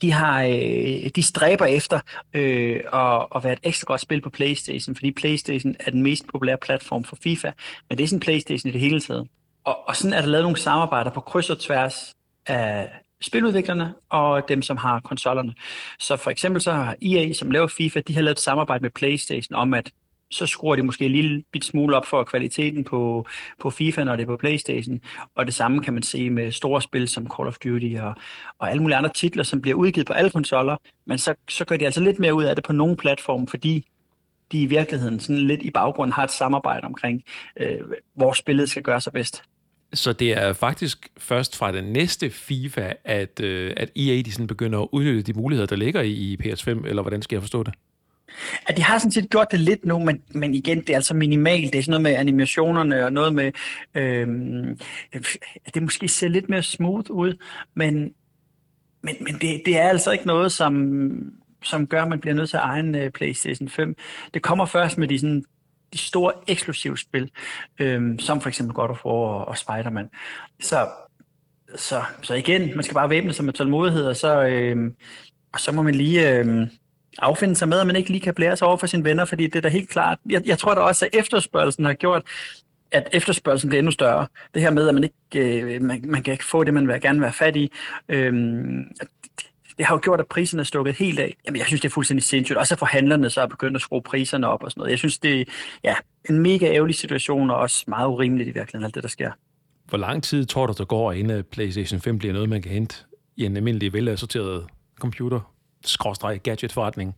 de 0.01 0.11
har 0.11 0.43
øh, 0.43 1.09
de 1.15 1.23
stræber 1.23 1.65
efter 1.65 1.99
øh, 2.33 2.79
at, 2.93 3.27
at 3.35 3.43
være 3.43 3.53
et 3.53 3.59
ekstra 3.63 3.85
godt 3.85 4.01
spil 4.01 4.21
på 4.21 4.29
PlayStation, 4.29 4.95
fordi 4.95 5.11
PlayStation 5.11 5.75
er 5.79 5.91
den 5.91 6.03
mest 6.03 6.27
populære 6.27 6.57
platform 6.57 7.03
for 7.03 7.17
FIFA, 7.23 7.51
men 7.89 7.97
det 7.97 8.03
er 8.03 8.07
sådan 8.07 8.19
PlayStation 8.19 8.69
i 8.69 8.73
det 8.73 8.81
hele 8.81 9.01
taget. 9.01 9.27
Og, 9.63 9.87
og 9.87 9.95
sådan 9.95 10.13
er 10.13 10.21
der 10.21 10.27
lavet 10.27 10.43
nogle 10.43 10.57
samarbejder 10.57 11.11
på 11.11 11.21
kryds 11.21 11.49
og 11.49 11.59
tværs 11.59 12.13
af 12.47 12.89
spiludviklerne 13.21 13.93
og 14.09 14.49
dem, 14.49 14.61
som 14.61 14.77
har 14.77 14.99
konsollerne. 14.99 15.53
Så 15.99 16.17
for 16.17 16.31
eksempel 16.31 16.61
så 16.61 16.71
har 16.71 16.95
EA, 17.01 17.33
som 17.33 17.51
laver 17.51 17.67
FIFA, 17.67 17.99
de 17.99 18.13
har 18.13 18.21
lavet 18.21 18.35
et 18.35 18.43
samarbejde 18.43 18.81
med 18.81 18.89
PlayStation 18.89 19.55
om, 19.55 19.73
at 19.73 19.91
så 20.31 20.45
skruer 20.45 20.75
de 20.75 20.83
måske 20.83 21.05
en 21.05 21.11
lille 21.11 21.43
bit 21.51 21.65
smule 21.65 21.97
op 21.97 22.05
for 22.05 22.23
kvaliteten 22.23 22.83
på, 22.83 23.27
på 23.61 23.69
FIFA, 23.69 24.03
når 24.03 24.15
det 24.15 24.23
er 24.23 24.27
på 24.27 24.37
Playstation. 24.37 25.01
Og 25.35 25.45
det 25.45 25.53
samme 25.53 25.81
kan 25.81 25.93
man 25.93 26.03
se 26.03 26.29
med 26.29 26.51
store 26.51 26.81
spil 26.81 27.07
som 27.07 27.27
Call 27.37 27.47
of 27.47 27.57
Duty 27.57 27.95
og, 27.99 28.15
og 28.59 28.69
alle 28.69 28.81
mulige 28.81 28.97
andre 28.97 29.09
titler, 29.15 29.43
som 29.43 29.61
bliver 29.61 29.77
udgivet 29.77 30.07
på 30.07 30.13
alle 30.13 30.29
konsoller. 30.29 30.77
Men 31.05 31.17
så, 31.17 31.35
så 31.49 31.65
gør 31.65 31.77
de 31.77 31.85
altså 31.85 32.01
lidt 32.01 32.19
mere 32.19 32.33
ud 32.33 32.43
af 32.43 32.55
det 32.55 32.65
på 32.65 32.73
nogle 32.73 32.97
platforme, 32.97 33.47
fordi 33.47 33.85
de 34.51 34.61
i 34.61 34.65
virkeligheden 34.65 35.19
sådan 35.19 35.47
lidt 35.47 35.61
i 35.61 35.71
baggrunden 35.71 36.13
har 36.13 36.23
et 36.23 36.31
samarbejde 36.31 36.85
omkring, 36.85 37.23
øh, 37.59 37.79
hvor 38.15 38.33
spillet 38.33 38.69
skal 38.69 38.83
gøre 38.83 39.01
sig 39.01 39.13
bedst. 39.13 39.43
Så 39.93 40.13
det 40.13 40.31
er 40.31 40.53
faktisk 40.53 41.09
først 41.17 41.57
fra 41.57 41.71
den 41.71 41.83
næste 41.83 42.29
FIFA, 42.29 42.93
at, 43.03 43.39
øh, 43.39 43.73
at 43.77 43.91
EA 43.95 44.21
de 44.21 44.31
sådan 44.31 44.47
begynder 44.47 44.79
at 44.81 44.87
udnytte 44.91 45.21
de 45.21 45.33
muligheder, 45.33 45.67
der 45.67 45.75
ligger 45.75 46.01
i, 46.01 46.11
i 46.11 46.37
PS5, 46.41 46.69
eller 46.87 47.01
hvordan 47.01 47.21
skal 47.21 47.35
jeg 47.35 47.43
forstå 47.43 47.63
det? 47.63 47.73
Ja, 48.69 48.73
de 48.73 48.81
har 48.81 48.97
sådan 48.97 49.11
set 49.11 49.29
gjort 49.29 49.47
det 49.51 49.59
lidt 49.59 49.85
nu, 49.85 49.99
men, 49.99 50.21
men 50.29 50.53
igen, 50.53 50.79
det 50.79 50.89
er 50.89 50.95
altså 50.95 51.13
minimalt. 51.13 51.73
Det 51.73 51.79
er 51.79 51.83
sådan 51.83 51.91
noget 51.91 52.03
med 52.03 52.15
animationerne 52.15 53.05
og 53.05 53.13
noget 53.13 53.35
med... 53.35 53.51
Øh, 53.95 54.27
det 55.73 55.83
måske 55.83 56.07
ser 56.07 56.27
lidt 56.27 56.49
mere 56.49 56.63
smooth 56.63 57.11
ud, 57.11 57.43
men, 57.73 58.13
men, 59.03 59.15
men 59.19 59.33
det, 59.33 59.61
det 59.65 59.77
er 59.77 59.89
altså 59.89 60.11
ikke 60.11 60.27
noget, 60.27 60.51
som, 60.51 60.91
som 61.63 61.87
gør, 61.87 62.01
at 62.01 62.07
man 62.07 62.19
bliver 62.19 62.33
nødt 62.33 62.49
til 62.49 62.57
at 62.57 62.63
egen 62.63 62.95
uh, 62.95 63.01
øh, 63.01 63.11
PlayStation 63.11 63.69
5. 63.69 63.95
Det 64.33 64.41
kommer 64.41 64.65
først 64.65 64.97
med 64.97 65.07
de, 65.07 65.19
sådan, 65.19 65.43
de 65.93 65.97
store 65.97 66.33
eksklusive 66.47 66.97
spil, 66.97 67.31
øh, 67.79 68.19
som 68.19 68.41
for 68.41 68.49
eksempel 68.49 68.73
God 68.73 68.89
of 68.89 69.05
War 69.05 69.13
og, 69.13 69.47
og 69.47 69.57
Spider-Man. 69.57 70.09
Så, 70.61 70.87
så, 71.75 72.03
så 72.21 72.33
igen, 72.33 72.75
man 72.75 72.83
skal 72.83 72.93
bare 72.93 73.09
væbne 73.09 73.33
sig 73.33 73.45
med 73.45 73.53
tålmodighed, 73.53 74.05
og 74.05 74.15
så, 74.15 74.43
øh, 74.43 74.91
og 75.53 75.59
så 75.59 75.71
må 75.71 75.81
man 75.81 75.95
lige... 75.95 76.37
Øh, 76.37 76.67
affinde 77.19 77.55
sig 77.55 77.69
med, 77.69 77.79
at 77.79 77.87
man 77.87 77.95
ikke 77.95 78.09
lige 78.09 78.21
kan 78.21 78.33
blære 78.33 78.57
sig 78.57 78.67
over 78.67 78.77
for 78.77 78.87
sine 78.87 79.03
venner, 79.03 79.25
fordi 79.25 79.47
det 79.47 79.55
er 79.55 79.61
da 79.61 79.67
helt 79.67 79.89
klart. 79.89 80.17
Jeg, 80.29 80.41
jeg 80.45 80.59
tror 80.59 80.73
da 80.75 80.81
også, 80.81 81.05
at 81.05 81.19
efterspørgelsen 81.19 81.85
har 81.85 81.93
gjort, 81.93 82.23
at 82.91 83.07
efterspørgelsen 83.13 83.69
bliver 83.69 83.79
endnu 83.79 83.91
større. 83.91 84.27
Det 84.53 84.61
her 84.61 84.69
med, 84.69 84.87
at 84.87 84.93
man 84.93 85.03
ikke 85.03 85.61
øh, 85.61 85.81
man, 85.81 86.01
man 86.07 86.23
kan 86.23 86.31
ikke 86.31 86.45
få 86.45 86.63
det, 86.63 86.73
man 86.73 86.87
vil 86.87 87.01
gerne 87.01 87.21
være 87.21 87.33
fat 87.33 87.55
i. 87.55 87.71
Øhm, 88.09 88.83
det, 88.99 89.07
det 89.77 89.85
har 89.85 89.95
jo 89.95 89.99
gjort, 90.03 90.19
at 90.19 90.27
priserne 90.27 90.61
er 90.61 90.65
stukket 90.65 90.95
helt 90.95 91.19
af. 91.19 91.35
Jamen, 91.45 91.59
jeg 91.59 91.67
synes, 91.67 91.81
det 91.81 91.89
er 91.89 91.93
fuldstændig 91.93 92.23
sindssygt. 92.23 92.57
Også 92.57 92.73
at 92.73 92.79
forhandlerne 92.79 93.29
så 93.29 93.41
er 93.41 93.47
begyndt 93.47 93.75
at 93.75 93.81
skrue 93.81 94.01
priserne 94.01 94.47
op 94.47 94.63
og 94.63 94.71
sådan 94.71 94.81
noget. 94.81 94.91
Jeg 94.91 94.99
synes, 94.99 95.17
det 95.17 95.41
er 95.41 95.45
ja, 95.83 95.95
en 96.29 96.39
mega 96.39 96.65
ærgerlig 96.65 96.95
situation, 96.95 97.49
og 97.49 97.57
også 97.57 97.83
meget 97.87 98.07
urimeligt 98.07 98.49
i 98.49 98.51
virkeligheden, 98.51 98.85
alt 98.85 98.95
det, 98.95 99.03
der 99.03 99.09
sker. 99.09 99.31
Hvor 99.85 99.97
lang 99.97 100.23
tid 100.23 100.45
tror 100.45 100.67
du, 100.67 100.73
der 100.77 100.85
går, 100.85 101.11
inden 101.11 101.43
PlayStation 101.43 102.01
5 102.01 102.17
bliver 102.17 102.33
noget, 102.33 102.49
man 102.49 102.61
kan 102.61 102.71
hente 102.71 102.95
i 103.35 103.45
en 103.45 103.57
almindelig 103.57 103.93
velassorteret 103.93 104.65
computer? 104.99 105.54
Skråstreg 105.89 106.41
gadget-forretning? 106.43 107.15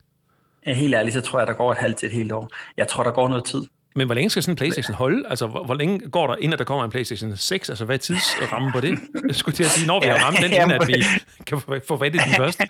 Ja, 0.66 0.74
helt 0.74 0.96
ærligt, 0.96 1.14
så 1.14 1.22
tror 1.22 1.40
jeg, 1.40 1.48
der 1.48 1.54
går 1.54 1.72
et 1.72 1.78
halvt 1.78 1.98
til 1.98 2.06
et 2.06 2.14
helt 2.14 2.32
år. 2.32 2.50
Jeg 2.78 2.88
tror, 2.88 3.04
der 3.04 3.12
går 3.12 3.28
noget 3.28 3.46
tid. 3.46 3.62
Men 3.96 4.08
hvor 4.08 4.16
længe 4.16 4.30
skal 4.30 4.44
sådan 4.44 4.52
en 4.52 4.56
Playstation 4.56 4.96
holde? 4.96 5.30
Altså, 5.30 5.48
hvor, 5.48 5.64
hvor 5.64 5.74
længe 5.74 6.00
går 6.10 6.28
der, 6.28 6.36
inden 6.36 6.58
der 6.58 6.66
kommer 6.66 6.86
en 6.86 6.92
Playstation 6.92 7.38
6? 7.38 7.70
Altså, 7.70 7.86
hvad 7.86 7.96
er 7.96 8.00
tidsrammen 8.00 8.72
på 8.72 8.80
det? 8.80 9.00
Jeg 9.28 9.36
skulle 9.36 9.56
til 9.56 9.64
at 9.64 9.70
sige, 9.70 9.88
når 9.88 10.02
vi 10.02 10.08
har 10.08 10.26
ramt 10.26 10.38
den, 10.38 10.54
inden 10.54 10.72
at 10.72 10.88
vi 10.88 11.04
kan 11.46 11.62
forvente 11.88 12.20
den 12.20 12.34
først. 12.38 12.62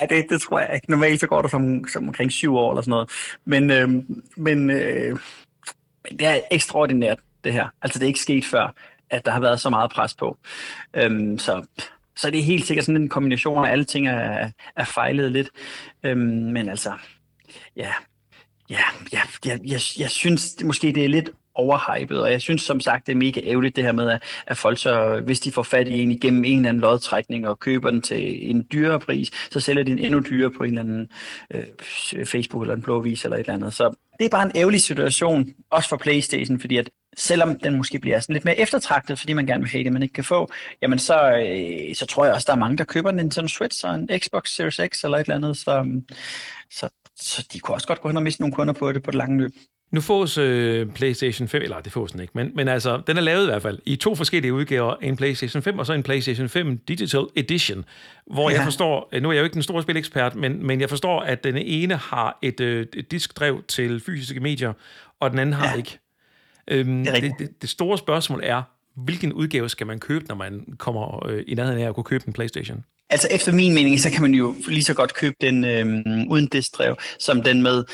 Ja, 0.00 0.06
det, 0.06 0.26
det 0.30 0.40
tror 0.40 0.60
jeg 0.60 0.70
ikke. 0.74 0.90
Normalt 0.90 1.20
så 1.20 1.26
går 1.26 1.42
der 1.42 1.48
som, 1.48 1.88
som 1.88 2.08
omkring 2.08 2.32
syv 2.32 2.56
år 2.56 2.70
eller 2.70 2.82
sådan 2.82 2.90
noget. 2.90 3.10
Men, 3.44 3.70
øh, 3.70 3.88
men, 4.36 4.70
øh, 4.70 5.18
det 6.10 6.26
er 6.26 6.40
ekstraordinært, 6.50 7.18
det 7.44 7.52
her. 7.52 7.68
Altså, 7.82 7.98
det 7.98 8.04
er 8.04 8.08
ikke 8.08 8.20
sket 8.20 8.44
før, 8.44 8.74
at 9.10 9.26
der 9.26 9.32
har 9.32 9.40
været 9.40 9.60
så 9.60 9.70
meget 9.70 9.90
pres 9.90 10.14
på. 10.14 10.38
Øhm, 10.94 11.38
så 11.38 11.64
så 12.16 12.30
det 12.30 12.38
er 12.38 12.44
helt 12.44 12.66
sikkert 12.66 12.84
sådan 12.84 13.02
en 13.02 13.08
kombination 13.08 13.66
af 13.66 13.70
alle 13.70 13.84
ting 13.84 14.08
er, 14.08 14.50
er 14.76 14.84
fejlet 14.84 15.32
lidt. 15.32 15.50
Øhm, 16.02 16.20
men 16.20 16.68
altså, 16.68 16.92
ja, 17.76 17.92
ja, 18.70 18.80
ja 19.12 19.20
jeg, 19.44 19.60
jeg, 19.64 19.80
jeg 19.98 20.10
synes 20.10 20.54
det, 20.54 20.66
måske, 20.66 20.92
det 20.92 21.04
er 21.04 21.08
lidt 21.08 21.30
overhypet, 21.54 22.22
og 22.22 22.32
jeg 22.32 22.40
synes 22.40 22.62
som 22.62 22.80
sagt, 22.80 23.06
det 23.06 23.12
er 23.12 23.16
mega 23.16 23.40
ærgerligt 23.44 23.76
det 23.76 23.84
her 23.84 23.92
med, 23.92 24.10
at, 24.10 24.22
at 24.46 24.56
folk 24.56 24.78
så, 24.78 25.20
hvis 25.24 25.40
de 25.40 25.52
får 25.52 25.62
fat 25.62 25.88
i 25.88 26.02
en 26.02 26.10
igennem 26.10 26.44
en 26.44 26.56
eller 26.56 26.68
anden 26.68 26.80
lodtrækning 26.80 27.48
og 27.48 27.58
køber 27.58 27.90
den 27.90 28.02
til 28.02 28.50
en 28.50 28.66
dyrere 28.72 29.00
pris, 29.00 29.30
så 29.50 29.60
sælger 29.60 29.82
de 29.82 29.90
den 29.90 29.98
endnu 29.98 30.20
dyrere 30.20 30.50
på 30.50 30.64
en 30.64 30.78
eller 30.78 30.82
anden 30.82 31.08
øh, 31.54 32.26
Facebook 32.26 32.62
eller 32.62 32.74
en 32.74 32.82
blåvis 32.82 33.24
eller 33.24 33.36
et 33.36 33.40
eller 33.40 33.54
andet. 33.54 33.74
Så 33.74 33.94
det 34.18 34.24
er 34.24 34.30
bare 34.30 34.46
en 34.46 34.52
ærgerlig 34.56 34.80
situation, 34.80 35.46
også 35.70 35.88
for 35.88 35.96
Playstation, 35.96 36.60
fordi 36.60 36.76
at 36.76 36.90
selvom 37.16 37.58
den 37.58 37.76
måske 37.76 37.98
bliver 37.98 38.20
sådan 38.20 38.32
lidt 38.32 38.44
mere 38.44 38.58
eftertragtet, 38.58 39.18
fordi 39.18 39.32
man 39.32 39.46
gerne 39.46 39.62
vil 39.62 39.70
have 39.70 39.84
det, 39.84 39.92
man 39.92 40.02
ikke 40.02 40.12
kan 40.12 40.24
få, 40.24 40.52
jamen 40.82 40.98
så, 40.98 41.36
øh, 41.36 41.94
så 41.94 42.06
tror 42.06 42.24
jeg 42.24 42.34
også, 42.34 42.46
der 42.46 42.52
er 42.52 42.58
mange, 42.58 42.76
der 42.76 42.84
køber 42.84 43.10
en 43.10 43.16
Nintendo 43.16 43.48
Switch 43.48 43.86
og 43.86 43.94
en 43.94 44.08
Xbox 44.18 44.48
Series 44.48 44.80
X 44.92 45.04
eller 45.04 45.18
et 45.18 45.22
eller 45.22 45.36
andet, 45.36 45.56
så, 45.56 46.02
så, 46.70 46.88
så 47.16 47.46
de 47.52 47.58
kunne 47.58 47.74
også 47.74 47.86
godt 47.86 48.00
gå 48.00 48.08
hen 48.08 48.16
og 48.16 48.22
miste 48.22 48.42
nogle 48.42 48.54
kunder 48.54 48.74
på 48.74 48.92
det 48.92 49.02
på 49.02 49.10
det 49.10 49.18
lange 49.18 49.38
løb. 49.38 49.52
Nu 49.94 50.00
fås 50.00 50.38
øh, 50.38 50.86
PlayStation 50.86 51.48
5, 51.48 51.62
eller 51.62 51.80
det 51.80 51.92
fås 51.92 52.12
den 52.12 52.20
ikke, 52.20 52.32
men, 52.34 52.50
men 52.54 52.68
altså, 52.68 53.02
den 53.06 53.16
er 53.16 53.20
lavet 53.20 53.42
i 53.42 53.46
hvert 53.46 53.62
fald 53.62 53.78
i 53.86 53.96
to 53.96 54.14
forskellige 54.14 54.52
udgaver, 54.52 54.96
en 55.02 55.16
PlayStation 55.16 55.62
5 55.62 55.78
og 55.78 55.86
så 55.86 55.92
en 55.92 56.02
PlayStation 56.02 56.48
5 56.48 56.78
Digital 56.78 57.26
Edition, 57.36 57.84
hvor 58.26 58.50
ja. 58.50 58.56
jeg 58.56 58.64
forstår, 58.64 59.08
øh, 59.12 59.22
nu 59.22 59.28
er 59.28 59.32
jeg 59.32 59.40
jo 59.40 59.44
ikke 59.44 59.54
den 59.54 59.62
store 59.62 59.82
spilekspert, 59.82 60.34
men, 60.34 60.66
men 60.66 60.80
jeg 60.80 60.90
forstår, 60.90 61.20
at 61.20 61.44
den 61.44 61.56
ene 61.56 61.96
har 61.96 62.38
et, 62.42 62.60
øh, 62.60 62.86
et 62.96 63.10
diskdrev 63.10 63.62
til 63.68 64.00
fysiske 64.00 64.40
medier, 64.40 64.72
og 65.20 65.30
den 65.30 65.38
anden 65.38 65.52
har 65.52 65.70
ja. 65.70 65.76
ikke. 65.76 65.98
Øhm, 66.68 67.04
det, 67.04 67.32
det, 67.38 67.62
det 67.62 67.70
store 67.70 67.98
spørgsmål 67.98 68.40
er, 68.44 68.62
hvilken 68.96 69.32
udgave 69.32 69.68
skal 69.68 69.86
man 69.86 70.00
købe, 70.00 70.24
når 70.28 70.34
man 70.34 70.64
kommer 70.78 71.26
øh, 71.26 71.44
i 71.46 71.54
nærheden 71.54 71.80
af 71.80 71.88
at 71.88 71.94
kunne 71.94 72.04
købe 72.04 72.24
en 72.26 72.32
PlayStation? 72.32 72.84
Altså 73.10 73.28
efter 73.30 73.52
min 73.52 73.74
mening, 73.74 74.00
så 74.00 74.10
kan 74.10 74.22
man 74.22 74.34
jo 74.34 74.54
lige 74.68 74.84
så 74.84 74.94
godt 74.94 75.14
købe 75.14 75.34
den 75.40 75.64
øh, 75.64 75.86
uden 76.30 76.46
diskdrev, 76.46 76.96
som 77.18 77.42
den 77.42 77.62
med. 77.62 77.84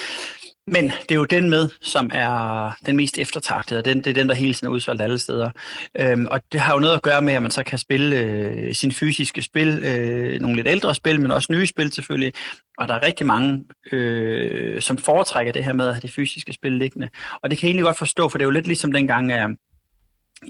Men 0.72 0.84
det 0.84 1.10
er 1.10 1.14
jo 1.14 1.24
den 1.24 1.50
med, 1.50 1.68
som 1.80 2.10
er 2.14 2.70
den 2.86 2.96
mest 2.96 3.18
eftertragtede, 3.18 3.78
og 3.78 3.84
den, 3.84 3.98
det 3.98 4.06
er 4.06 4.14
den, 4.14 4.28
der 4.28 4.34
hele 4.34 4.54
tiden 4.54 4.68
er 4.68 4.72
udsolgt 4.72 5.02
alle 5.02 5.18
steder. 5.18 5.50
Øhm, 5.98 6.26
og 6.30 6.40
det 6.52 6.60
har 6.60 6.74
jo 6.74 6.80
noget 6.80 6.94
at 6.94 7.02
gøre 7.02 7.22
med, 7.22 7.34
at 7.34 7.42
man 7.42 7.50
så 7.50 7.62
kan 7.62 7.78
spille 7.78 8.16
øh, 8.16 8.74
sine 8.74 8.92
fysiske 8.92 9.42
spil, 9.42 9.84
øh, 9.84 10.40
nogle 10.40 10.56
lidt 10.56 10.68
ældre 10.68 10.94
spil, 10.94 11.20
men 11.20 11.30
også 11.30 11.52
nye 11.52 11.66
spil 11.66 11.92
selvfølgelig. 11.92 12.32
Og 12.78 12.88
der 12.88 12.94
er 12.94 13.06
rigtig 13.06 13.26
mange, 13.26 13.64
øh, 13.92 14.80
som 14.80 14.98
foretrækker 14.98 15.52
det 15.52 15.64
her 15.64 15.72
med 15.72 15.88
at 15.88 15.94
have 15.94 16.02
de 16.02 16.12
fysiske 16.12 16.52
spil 16.52 16.72
liggende. 16.72 17.08
Og 17.42 17.50
det 17.50 17.58
kan 17.58 17.66
jeg 17.66 17.70
egentlig 17.70 17.84
godt 17.84 17.98
forstå, 17.98 18.28
for 18.28 18.38
det 18.38 18.44
er 18.44 18.46
jo 18.46 18.50
lidt 18.50 18.66
ligesom 18.66 18.92
dengang, 18.92 19.32
at 19.32 19.50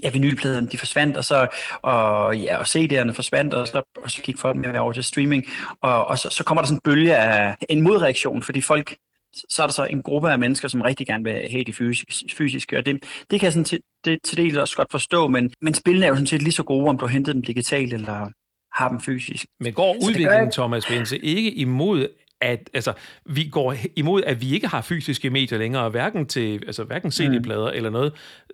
ja, 0.03 0.09
vinylpladerne 0.09 0.67
de 0.67 0.77
forsvandt, 0.77 1.17
og 1.17 1.23
så 1.23 1.47
og, 1.81 2.37
ja, 2.37 2.57
og 2.57 2.65
CD'erne 2.65 3.11
forsvandt, 3.11 3.53
og 3.53 3.67
så, 3.67 3.81
og 4.03 4.11
så 4.11 4.21
gik 4.21 4.37
folk 4.37 4.57
med 4.57 4.79
over 4.79 4.93
til 4.93 5.03
streaming, 5.03 5.45
og, 5.81 6.07
og 6.07 6.19
så, 6.19 6.29
så 6.29 6.43
kommer 6.43 6.61
der 6.61 6.67
sådan 6.67 6.77
en 6.77 6.81
bølge 6.83 7.15
af 7.15 7.55
en 7.69 7.81
modreaktion, 7.81 8.43
fordi 8.43 8.61
folk 8.61 8.95
så 9.49 9.63
er 9.63 9.67
der 9.67 9.73
så 9.73 9.85
en 9.85 10.01
gruppe 10.01 10.31
af 10.31 10.39
mennesker, 10.39 10.67
som 10.67 10.81
rigtig 10.81 11.07
gerne 11.07 11.23
vil 11.23 11.33
have 11.51 11.63
det 11.63 11.75
fysiske, 12.37 12.77
og 12.77 12.85
det, 12.85 13.03
det 13.31 13.39
kan 13.39 13.43
jeg 13.43 13.53
sådan 13.53 13.65
til, 13.65 13.79
det, 14.05 14.19
til 14.23 14.37
del 14.37 14.59
også 14.59 14.75
godt 14.75 14.91
forstå, 14.91 15.27
men, 15.27 15.53
men 15.61 15.73
spillene 15.73 16.05
er 16.05 16.09
jo 16.09 16.15
sådan 16.15 16.27
set 16.27 16.41
lige 16.41 16.53
så 16.53 16.63
gode, 16.63 16.89
om 16.89 16.97
du 16.97 17.05
har 17.05 17.13
hentet 17.13 17.35
dem 17.35 17.43
digitalt 17.43 17.93
eller 17.93 18.29
har 18.73 18.89
dem 18.89 18.99
fysisk. 19.01 19.45
Men 19.59 19.73
går 19.73 19.95
udviklingen, 20.03 20.51
Thomas 20.51 20.91
Vince, 20.91 21.17
ikke 21.17 21.51
imod 21.51 22.07
at 22.41 22.69
altså, 22.73 22.93
vi 23.25 23.49
går 23.51 23.75
imod, 23.95 24.23
at 24.23 24.41
vi 24.41 24.53
ikke 24.53 24.67
har 24.67 24.81
fysiske 24.81 25.29
medier 25.29 25.57
længere, 25.57 25.89
hverken 25.89 26.25
til 26.25 26.63
altså, 26.67 26.83
hverken 26.83 27.11
CD-plader 27.11 27.71
mm. 27.71 27.75
eller 27.75 27.89
noget. 27.89 28.13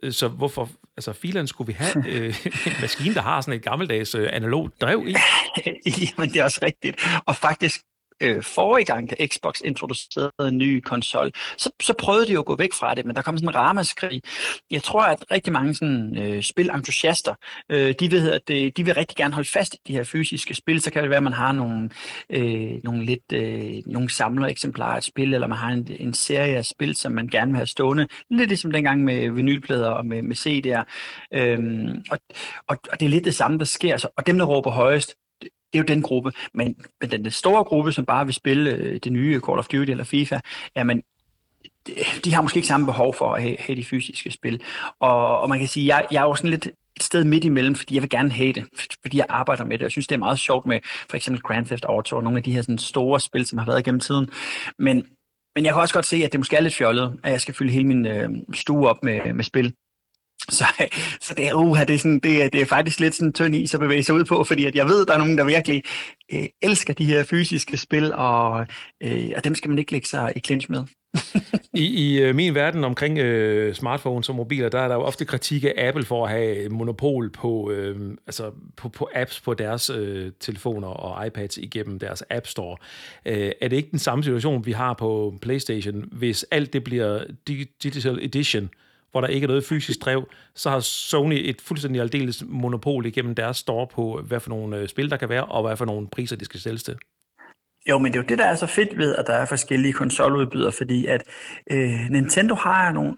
Så 0.09 0.27
hvorfor, 0.27 0.69
altså 0.97 1.13
filerne 1.13 1.47
skulle 1.47 1.67
vi 1.67 1.73
have 1.73 2.07
øh, 2.13 2.47
en 2.65 2.73
maskine, 2.81 3.15
der 3.15 3.21
har 3.21 3.41
sådan 3.41 3.53
et 3.53 3.63
gammeldags 3.63 4.15
øh, 4.15 4.29
analog 4.33 4.71
drev 4.81 5.03
i? 5.07 5.15
Jamen, 6.17 6.29
det 6.29 6.39
er 6.39 6.43
også 6.43 6.59
rigtigt. 6.61 7.07
Og 7.25 7.35
faktisk, 7.35 7.81
øh, 8.21 8.43
forrige 8.43 8.85
gang, 8.85 9.09
da 9.09 9.27
Xbox 9.27 9.61
introducerede 9.65 10.31
en 10.47 10.57
ny 10.57 10.79
konsol, 10.79 11.31
så, 11.57 11.69
så 11.81 11.93
prøvede 11.93 12.27
de 12.27 12.33
jo 12.33 12.39
at 12.39 12.45
gå 12.45 12.55
væk 12.55 12.73
fra 12.73 12.95
det, 12.95 13.05
men 13.05 13.15
der 13.15 13.21
kom 13.21 13.37
sådan 13.37 13.49
en 13.49 13.55
ramaskrig. 13.55 14.21
Jeg 14.71 14.83
tror, 14.83 15.01
at 15.01 15.25
rigtig 15.31 15.53
mange 15.53 15.75
sådan, 15.75 16.17
øh, 16.17 16.43
spilentusiaster, 16.43 17.35
øh, 17.71 17.95
de, 17.99 18.11
ved, 18.11 18.31
at 18.31 18.47
det, 18.47 18.77
de 18.77 18.85
vil 18.85 18.93
rigtig 18.93 19.17
gerne 19.17 19.33
holde 19.33 19.49
fast 19.49 19.73
i 19.73 19.77
de 19.87 19.93
her 19.93 20.03
fysiske 20.03 20.53
spil. 20.53 20.81
Så 20.81 20.91
kan 20.91 21.01
det 21.01 21.09
være, 21.09 21.17
at 21.17 21.23
man 21.23 21.33
har 21.33 21.51
nogle, 21.51 21.89
øh, 22.29 22.71
nogle 22.83 23.05
lidt 23.05 23.33
øh, 23.33 23.73
nogle 23.85 24.09
samlereksemplarer 24.09 24.93
af 24.93 24.97
et 24.97 25.03
spil, 25.03 25.33
eller 25.33 25.47
man 25.47 25.57
har 25.57 25.69
en, 25.69 25.87
en 25.99 26.13
serie 26.13 26.57
af 26.57 26.65
spil, 26.65 26.95
som 26.95 27.11
man 27.11 27.27
gerne 27.27 27.51
vil 27.51 27.57
have 27.57 27.67
stående. 27.67 28.07
Lidt 28.29 28.47
ligesom 28.47 28.71
dengang 28.71 29.03
med 29.03 29.29
vinylplader 29.29 29.89
og 29.89 30.05
med, 30.05 30.21
med 30.21 30.35
CD'er. 30.35 30.83
Øhm, 31.33 32.03
og, 32.11 32.19
og, 32.67 32.77
og 32.91 32.99
det 32.99 33.05
er 33.05 33.09
lidt 33.09 33.25
det 33.25 33.35
samme, 33.35 33.57
der 33.57 33.65
sker. 33.65 33.97
Så, 33.97 34.07
og 34.17 34.27
dem, 34.27 34.37
der 34.37 34.45
råber 34.45 34.71
højest, 34.71 35.15
det 35.73 35.79
er 35.79 35.83
jo 35.83 35.95
den 35.95 36.01
gruppe. 36.01 36.31
Men, 36.53 36.75
men 37.01 37.11
den, 37.11 37.23
den 37.23 37.31
store 37.31 37.63
gruppe, 37.63 37.91
som 37.91 38.05
bare 38.05 38.25
vil 38.25 38.33
spille 38.33 38.71
øh, 38.71 38.99
det 39.03 39.11
nye 39.11 39.41
Call 39.45 39.59
of 39.59 39.67
Duty 39.67 39.91
eller 39.91 40.03
FIFA, 40.03 40.39
jamen, 40.75 41.01
de, 41.87 41.91
øh, 41.99 42.19
de 42.25 42.33
har 42.33 42.41
måske 42.41 42.57
ikke 42.57 42.67
samme 42.67 42.85
behov 42.85 43.13
for 43.13 43.33
at 43.33 43.41
have, 43.41 43.55
have 43.59 43.75
de 43.75 43.85
fysiske 43.85 44.31
spil. 44.31 44.61
Og, 44.99 45.39
og 45.39 45.49
man 45.49 45.59
kan 45.59 45.67
sige, 45.67 45.95
jeg, 45.95 46.07
jeg 46.11 46.19
er 46.19 46.27
jo 46.27 46.35
sådan 46.35 46.49
lidt 46.49 46.65
et 46.65 47.03
sted 47.03 47.23
midt 47.23 47.43
imellem, 47.43 47.75
fordi 47.75 47.95
jeg 47.95 48.01
vil 48.01 48.09
gerne 48.09 48.31
have 48.31 48.53
det, 48.53 48.65
fordi 49.01 49.17
jeg 49.17 49.25
arbejder 49.29 49.65
med 49.65 49.77
det. 49.77 49.83
Jeg 49.83 49.91
synes, 49.91 50.07
det 50.07 50.15
er 50.15 50.19
meget 50.19 50.39
sjovt 50.39 50.65
med 50.65 50.79
for 51.09 51.17
eksempel 51.17 51.41
Grand 51.41 51.65
Theft 51.65 51.85
Auto 51.85 52.15
og 52.15 52.23
nogle 52.23 52.37
af 52.37 52.43
de 52.43 52.51
her 52.51 52.61
sådan 52.61 52.77
store 52.77 53.19
spil, 53.19 53.45
som 53.45 53.57
har 53.57 53.65
været 53.65 53.85
gennem 53.85 53.99
tiden. 53.99 54.29
Men, 54.79 55.05
men 55.55 55.65
jeg 55.65 55.73
kan 55.73 55.81
også 55.81 55.93
godt 55.93 56.05
se, 56.05 56.17
at 56.17 56.31
det 56.31 56.39
måske 56.39 56.55
er 56.55 56.61
lidt 56.61 56.73
fjollet, 56.73 57.19
at 57.23 57.31
jeg 57.31 57.41
skal 57.41 57.53
fylde 57.53 57.71
hele 57.71 57.87
min 57.87 58.05
øh, 58.05 58.29
stue 58.53 58.89
op 58.89 59.03
med, 59.03 59.33
med 59.33 59.43
spil. 59.43 59.73
Så, 60.49 60.65
så 61.21 61.33
det, 61.37 61.47
er, 61.47 61.53
uh, 61.53 61.79
det, 61.79 61.89
er 61.89 61.97
sådan, 61.97 62.19
det, 62.19 62.43
er, 62.43 62.49
det 62.49 62.61
er 62.61 62.65
faktisk 62.65 62.99
lidt 62.99 63.15
sådan 63.15 63.33
tynd 63.33 63.55
is 63.55 63.73
at 63.73 63.79
bevæge 63.79 64.03
sig 64.03 64.15
ud 64.15 64.25
på, 64.25 64.43
fordi 64.43 64.65
at 64.65 64.75
jeg 64.75 64.85
ved, 64.85 65.01
at 65.01 65.07
der 65.07 65.13
er 65.13 65.17
nogen, 65.17 65.37
der 65.37 65.43
virkelig 65.43 65.83
øh, 66.33 66.45
elsker 66.61 66.93
de 66.93 67.05
her 67.05 67.23
fysiske 67.23 67.77
spil, 67.77 68.13
og, 68.13 68.67
øh, 69.03 69.31
og 69.35 69.43
dem 69.43 69.55
skal 69.55 69.69
man 69.69 69.79
ikke 69.79 69.91
lægge 69.91 70.07
sig 70.07 70.33
i 70.35 70.39
clinch 70.39 70.71
med. 70.71 70.83
I, 71.73 71.85
I 71.85 72.21
øh, 72.21 72.35
min 72.35 72.55
verden 72.55 72.83
omkring 72.83 73.17
øh, 73.17 73.73
smartphones 73.73 74.29
og 74.29 74.35
mobiler, 74.35 74.69
der 74.69 74.79
er 74.79 74.87
der 74.87 74.95
jo 74.95 75.01
ofte 75.01 75.25
kritik 75.25 75.63
af 75.63 75.73
Apple 75.77 76.05
for 76.05 76.25
at 76.25 76.31
have 76.31 76.55
øh, 76.55 76.71
monopol 76.71 77.29
på, 77.29 77.71
øh, 77.71 78.17
altså 78.27 78.51
på, 78.77 78.89
på 78.89 79.09
apps 79.15 79.41
på 79.41 79.53
deres 79.53 79.89
øh, 79.89 80.31
telefoner 80.39 80.87
og 80.87 81.27
iPads 81.27 81.57
igennem 81.57 81.99
deres 81.99 82.23
App 82.29 82.47
Store. 82.47 82.77
Øh, 83.25 83.51
er 83.61 83.67
det 83.67 83.77
ikke 83.77 83.91
den 83.91 83.99
samme 83.99 84.23
situation, 84.23 84.65
vi 84.65 84.71
har 84.71 84.93
på 84.93 85.37
PlayStation, 85.41 86.09
hvis 86.11 86.45
alt 86.51 86.73
det 86.73 86.83
bliver 86.83 87.23
Digital 87.83 88.19
Edition, 88.21 88.63
øh, 88.63 88.69
hvor 89.17 89.27
der 89.27 89.33
ikke 89.33 89.45
er 89.45 89.47
noget 89.47 89.65
fysisk 89.65 90.01
drev, 90.01 90.29
så 90.55 90.69
har 90.69 90.79
Sony 90.79 91.41
et 91.49 91.61
fuldstændig 91.61 92.01
aldeles 92.01 92.43
monopol 92.47 93.05
igennem 93.05 93.35
deres 93.35 93.57
store 93.57 93.87
på, 93.87 94.21
hvad 94.21 94.39
for 94.39 94.49
nogle 94.49 94.77
øh, 94.77 94.87
spil 94.87 95.09
der 95.09 95.17
kan 95.17 95.29
være, 95.29 95.45
og 95.45 95.67
hvad 95.67 95.77
for 95.77 95.85
nogle 95.85 96.07
priser 96.07 96.35
de 96.35 96.45
skal 96.45 96.59
sælges 96.59 96.83
til. 96.83 96.97
Jo, 97.89 97.97
men 97.97 98.11
det 98.11 98.19
er 98.19 98.23
jo 98.23 98.27
det, 98.27 98.37
der 98.37 98.45
er 98.45 98.55
så 98.55 98.67
fedt 98.67 98.97
ved, 98.97 99.15
at 99.15 99.27
der 99.27 99.33
er 99.33 99.45
forskellige 99.45 99.93
konsoludbydere, 99.93 100.71
fordi 100.71 101.05
at 101.05 101.23
øh, 101.71 102.09
Nintendo 102.09 102.55
har 102.55 102.91
nogle 102.91 103.17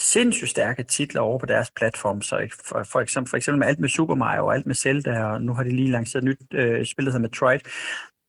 sindssygt 0.00 0.50
stærke 0.50 0.82
titler 0.82 1.20
over 1.20 1.38
på 1.38 1.46
deres 1.46 1.70
platform, 1.76 2.22
så 2.22 2.48
for, 2.64 2.82
for, 2.82 3.00
eksempel, 3.00 3.30
for 3.30 3.36
eksempel 3.36 3.58
med 3.58 3.66
alt 3.66 3.78
med 3.78 3.88
Super 3.88 4.14
Mario 4.14 4.46
og 4.46 4.54
alt 4.54 4.66
med 4.66 4.74
Zelda, 4.74 5.24
og 5.24 5.42
nu 5.42 5.54
har 5.54 5.62
de 5.62 5.76
lige 5.76 5.90
lanceret 5.90 6.24
nyt 6.24 6.38
øh, 6.52 6.86
spil, 6.86 7.04
der 7.04 7.12
hedder 7.12 7.28
Metroid, 7.28 7.60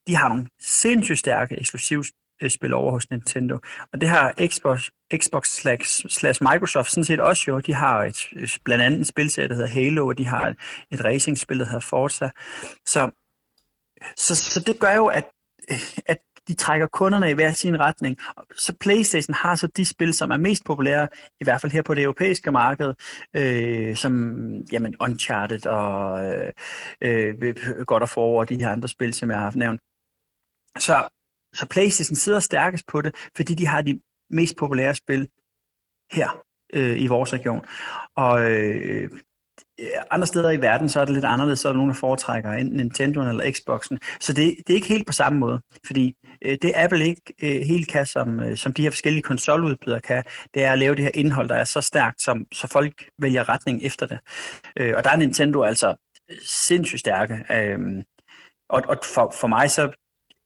de 0.08 0.15
har 0.15 0.30
nogle 0.30 0.48
sindssygt 0.62 1.20
stærke 1.20 1.60
eksklusive 1.60 2.03
Øh, 2.42 2.50
spil 2.50 2.74
over 2.74 2.92
hos 2.92 3.10
Nintendo. 3.10 3.60
Og 3.94 4.02
det 4.02 4.10
har 4.10 4.34
Xbox, 4.48 4.90
Xbox 5.16 5.48
slash, 5.48 6.06
slash 6.10 6.44
Microsoft 6.44 6.92
sådan 6.92 7.04
set 7.04 7.20
også 7.20 7.44
jo. 7.48 7.60
De 7.60 7.74
har 7.74 8.04
et, 8.04 8.18
blandt 8.66 8.84
andet 8.84 8.98
en 8.98 9.06
spilserie, 9.06 9.48
der 9.48 9.56
hedder 9.56 9.70
Halo, 9.70 10.08
og 10.08 10.18
de 10.18 10.26
har 10.26 10.56
et 10.92 11.06
racingspil, 11.06 11.60
der 11.60 11.66
hedder 11.66 11.80
Forza. 11.80 12.30
Så, 12.86 13.12
så, 14.18 14.36
så 14.36 14.64
det 14.68 14.80
gør 14.80 14.96
jo, 14.96 15.08
at, 15.08 15.26
at 16.06 16.18
de 16.48 16.54
trækker 16.54 16.88
kunderne 16.88 17.30
i 17.30 17.34
hver 17.34 17.52
sin 17.52 17.80
retning. 17.80 18.18
Så 18.58 18.74
PlayStation 18.80 19.34
har 19.34 19.56
så 19.56 19.68
de 19.68 19.86
spil, 19.86 20.14
som 20.14 20.32
er 20.32 20.38
mest 20.38 20.66
populære, 20.66 21.08
i 21.42 21.44
hvert 21.44 21.62
fald 21.62 21.72
her 21.72 21.82
på 21.82 21.94
det 21.94 22.04
europæiske 22.04 22.52
marked, 22.52 22.94
øh, 23.36 23.96
som 23.96 24.14
jamen, 24.72 24.96
Uncharted 25.02 25.66
og 25.66 26.26
øh, 26.26 26.52
øh 27.02 27.56
God 27.86 28.02
of 28.02 28.18
War 28.18 28.26
og 28.26 28.50
de 28.50 28.56
her 28.56 28.70
andre 28.70 28.88
spil, 28.88 29.14
som 29.14 29.32
jeg 29.32 29.40
har 29.40 29.52
nævnt. 29.56 29.82
Så 30.80 31.08
så 31.53 31.65
PlayStation 31.70 32.15
sidder 32.15 32.39
stærkest 32.39 32.88
på 32.88 33.01
det, 33.01 33.15
fordi 33.36 33.53
de 33.53 33.67
har 33.67 33.81
de 33.81 34.00
mest 34.29 34.58
populære 34.58 34.96
spil 34.96 35.29
her 36.12 36.43
øh, 36.74 37.01
i 37.01 37.08
vores 37.08 37.34
region. 37.34 37.65
Og 38.15 38.51
øh, 38.51 39.10
andre 40.12 40.27
steder 40.27 40.51
i 40.51 40.62
verden, 40.62 40.89
så 40.89 41.00
er 41.00 41.05
det 41.05 41.13
lidt 41.13 41.25
anderledes, 41.25 41.60
så 41.60 41.67
er 41.67 41.72
der 41.72 41.77
nogen, 41.77 41.91
der 41.91 41.98
foretrækker 41.98 42.51
enten 42.51 42.77
Nintendo 42.77 43.22
eller 43.22 43.51
Xboxen. 43.51 44.00
Så 44.20 44.34
det, 44.34 44.55
det 44.67 44.74
er 44.74 44.75
ikke 44.75 44.88
helt 44.88 45.08
på 45.08 45.13
samme 45.13 45.39
måde, 45.39 45.62
fordi 45.86 46.15
øh, 46.41 46.58
det 46.62 46.72
Apple 46.75 47.05
ikke 47.05 47.34
øh, 47.43 47.62
helt 47.62 47.88
kan, 47.88 48.05
som, 48.05 48.39
øh, 48.39 48.58
som 48.58 48.74
de 48.74 48.81
her 48.81 48.89
forskellige 48.89 49.24
konsoludbydere 49.24 50.00
kan, 50.00 50.24
det 50.53 50.63
er 50.63 50.72
at 50.72 50.79
lave 50.79 50.96
det 50.96 51.03
her 51.03 51.12
indhold, 51.13 51.50
der 51.50 51.55
er 51.55 51.63
så 51.63 51.81
stærkt, 51.81 52.22
som, 52.22 52.46
så 52.51 52.67
folk 52.67 53.10
vælger 53.20 53.50
retning 53.50 53.84
efter 53.84 54.05
det. 54.05 54.20
Øh, 54.77 54.93
og 54.98 55.03
der 55.03 55.10
er 55.10 55.17
Nintendo 55.17 55.63
altså 55.63 55.96
sindssygt 56.46 57.00
stærke. 57.00 57.46
Øh, 57.51 57.79
og, 58.70 58.84
og 58.88 58.98
for, 59.15 59.34
for 59.39 59.48
mig 59.48 59.72
så 59.72 59.91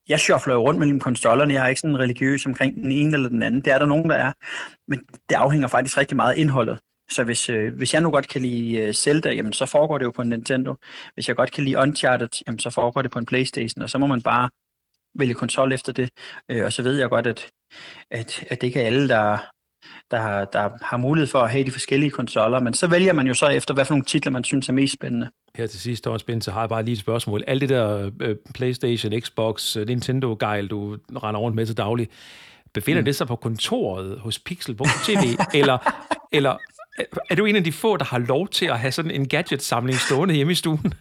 jeg 0.09 0.19
shuffler 0.19 0.53
jo 0.53 0.61
rundt 0.61 0.79
mellem 0.79 0.99
konsollerne. 0.99 1.53
Jeg 1.53 1.63
er 1.63 1.67
ikke 1.67 1.81
sådan 1.81 1.99
religiøs 1.99 2.45
omkring 2.45 2.75
den 2.75 2.91
ene 2.91 3.13
eller 3.13 3.29
den 3.29 3.43
anden. 3.43 3.61
Det 3.61 3.73
er 3.73 3.79
der 3.79 3.85
nogen, 3.85 4.09
der 4.09 4.15
er. 4.15 4.33
Men 4.87 4.99
det 5.29 5.35
afhænger 5.35 5.67
faktisk 5.67 5.97
rigtig 5.97 6.15
meget 6.15 6.33
af 6.33 6.37
indholdet. 6.37 6.79
Så 7.09 7.23
hvis, 7.23 7.49
øh, 7.49 7.73
hvis 7.75 7.93
jeg 7.93 8.01
nu 8.01 8.11
godt 8.11 8.27
kan 8.27 8.41
lide 8.41 8.77
øh, 8.77 8.93
Zelda, 8.93 9.33
jamen, 9.33 9.53
så 9.53 9.65
foregår 9.65 9.97
det 9.97 10.05
jo 10.05 10.11
på 10.11 10.21
en 10.21 10.29
Nintendo. 10.29 10.75
Hvis 11.13 11.27
jeg 11.27 11.35
godt 11.35 11.51
kan 11.51 11.63
lide 11.63 11.77
Uncharted, 11.77 12.29
jamen, 12.47 12.59
så 12.59 12.69
foregår 12.69 13.01
det 13.01 13.11
på 13.11 13.19
en 13.19 13.25
Playstation. 13.25 13.83
Og 13.83 13.89
så 13.89 13.97
må 13.97 14.07
man 14.07 14.21
bare 14.21 14.49
vælge 15.15 15.33
konsol 15.33 15.73
efter 15.73 15.93
det. 15.93 16.09
Øh, 16.51 16.65
og 16.65 16.73
så 16.73 16.83
ved 16.83 16.99
jeg 16.99 17.09
godt, 17.09 17.27
at, 17.27 17.49
at, 18.11 18.43
at 18.49 18.61
det 18.61 18.67
ikke 18.67 18.81
er 18.81 18.85
alle, 18.85 19.09
der, 19.09 19.37
der, 20.11 20.45
der 20.45 20.69
har 20.81 20.97
mulighed 20.97 21.27
for 21.27 21.39
at 21.39 21.51
have 21.51 21.63
de 21.63 21.71
forskellige 21.71 22.09
konsoller, 22.09 22.59
men 22.59 22.73
så 22.73 22.87
vælger 22.87 23.13
man 23.13 23.27
jo 23.27 23.33
så 23.33 23.47
efter, 23.47 23.73
hvad 23.73 23.85
for 23.85 23.93
nogle 23.93 24.05
titler, 24.05 24.31
man 24.31 24.43
synes 24.43 24.69
er 24.69 24.73
mest 24.73 24.93
spændende. 24.93 25.29
Her 25.55 25.67
til 25.67 25.79
sidst, 25.79 26.03
Thomas 26.03 26.23
Bente, 26.23 26.45
så 26.45 26.51
har 26.51 26.59
jeg 26.59 26.69
bare 26.69 26.83
lige 26.83 26.93
et 26.93 26.99
spørgsmål. 26.99 27.43
Alt 27.47 27.61
det 27.61 27.69
der 27.69 28.05
uh, 28.05 28.11
PlayStation, 28.53 29.21
Xbox, 29.21 29.77
øh, 29.77 29.87
Nintendo-gejl, 29.87 30.67
du 30.67 30.97
render 31.23 31.39
rundt 31.39 31.55
med 31.55 31.65
til 31.65 31.77
daglig, 31.77 32.09
befinder 32.73 33.01
mm. 33.01 33.05
det 33.05 33.15
sig 33.15 33.27
på 33.27 33.35
kontoret 33.35 34.19
hos 34.19 34.39
Pixel.tv, 34.39 35.37
eller, 35.59 35.77
eller 36.31 36.57
er 37.29 37.35
du 37.35 37.45
en 37.45 37.55
af 37.55 37.63
de 37.63 37.71
få, 37.71 37.97
der 37.97 38.05
har 38.05 38.19
lov 38.19 38.47
til 38.47 38.65
at 38.65 38.79
have 38.79 38.91
sådan 38.91 39.11
en 39.11 39.27
gadget-samling 39.27 39.99
stående 39.99 40.35
hjemme 40.35 40.51
i 40.51 40.55
stuen? 40.55 40.93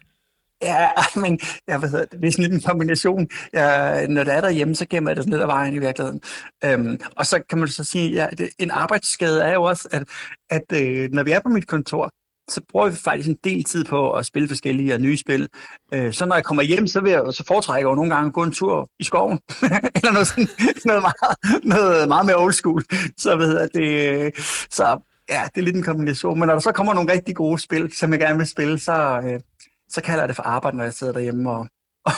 Ja, 0.63 0.89
men 1.23 1.39
jeg 1.69 1.83
ved, 1.83 2.07
det 2.07 2.25
er 2.25 2.33
sådan 2.33 2.53
en 2.53 2.61
kombination. 2.61 3.29
Ja, 3.53 4.07
når 4.07 4.25
det 4.25 4.35
er 4.35 4.41
derhjemme, 4.41 4.75
så 4.75 4.87
gemmer 4.91 5.11
jeg 5.11 5.17
det 5.17 5.25
sådan 5.25 5.33
lidt 5.33 5.43
af 5.43 5.49
vejen 5.49 5.75
i 5.75 5.79
virkeligheden. 5.79 6.21
Øhm, 6.65 7.01
og 7.17 7.27
så 7.27 7.43
kan 7.49 7.59
man 7.59 7.69
så 7.69 7.85
sige, 7.85 8.11
ja, 8.11 8.27
det, 8.39 8.49
en 8.59 8.71
arbejdsskade 8.71 9.43
er 9.43 9.53
jo 9.53 9.63
også, 9.63 9.89
at, 9.93 10.09
at 10.51 10.83
øh, 10.83 11.11
når 11.13 11.23
vi 11.23 11.31
er 11.31 11.41
på 11.41 11.49
mit 11.49 11.67
kontor, 11.67 12.11
så 12.49 12.61
bruger 12.69 12.89
vi 12.89 12.97
faktisk 12.97 13.29
en 13.29 13.39
del 13.45 13.65
tid 13.65 13.85
på 13.85 14.13
at 14.13 14.27
spille 14.27 14.49
forskellige 14.49 14.95
og 14.95 15.01
nye 15.01 15.17
spil. 15.17 15.49
Øh, 15.95 16.13
så 16.13 16.27
når 16.27 16.35
jeg 16.35 16.45
kommer 16.45 16.63
hjem, 16.63 16.87
så, 16.87 17.01
vil 17.01 17.13
jeg, 17.13 17.23
så 17.31 17.45
foretrækker 17.47 17.89
jeg 17.89 17.91
jo 17.91 17.95
nogle 17.95 18.15
gange 18.15 18.27
at 18.27 18.33
gå 18.33 18.43
en 18.43 18.53
tur 18.53 18.89
i 18.99 19.05
skoven, 19.05 19.41
eller 19.97 20.13
noget, 20.13 20.27
sådan, 20.27 20.49
noget, 20.85 21.03
meget, 21.03 21.65
noget 21.65 22.09
meget 22.09 22.27
mere 22.27 22.37
old 22.37 22.53
school. 22.53 22.85
Så, 23.17 23.37
ved 23.37 23.61
jeg, 23.61 23.69
det, 23.75 24.37
så 24.71 24.99
ja, 25.29 25.43
det 25.55 25.61
er 25.61 25.65
lidt 25.65 25.77
en 25.77 25.83
kombination. 25.83 26.39
Men 26.39 26.47
når 26.47 26.55
der 26.55 26.61
så 26.61 26.73
kommer 26.73 26.95
nogle 26.95 27.13
rigtig 27.13 27.37
gode 27.37 27.59
spil, 27.59 27.93
som 27.93 28.13
jeg 28.13 28.21
gerne 28.21 28.39
vil 28.39 28.47
spille, 28.47 28.79
så, 28.79 29.21
øh, 29.25 29.41
så 29.95 30.01
kalder 30.01 30.21
jeg 30.21 30.29
det 30.29 30.37
for 30.37 30.43
arbejde, 30.43 30.77
når 30.77 30.85
jeg 30.85 30.93
sidder 30.93 31.13
derhjemme 31.13 31.51
og, 31.57 31.69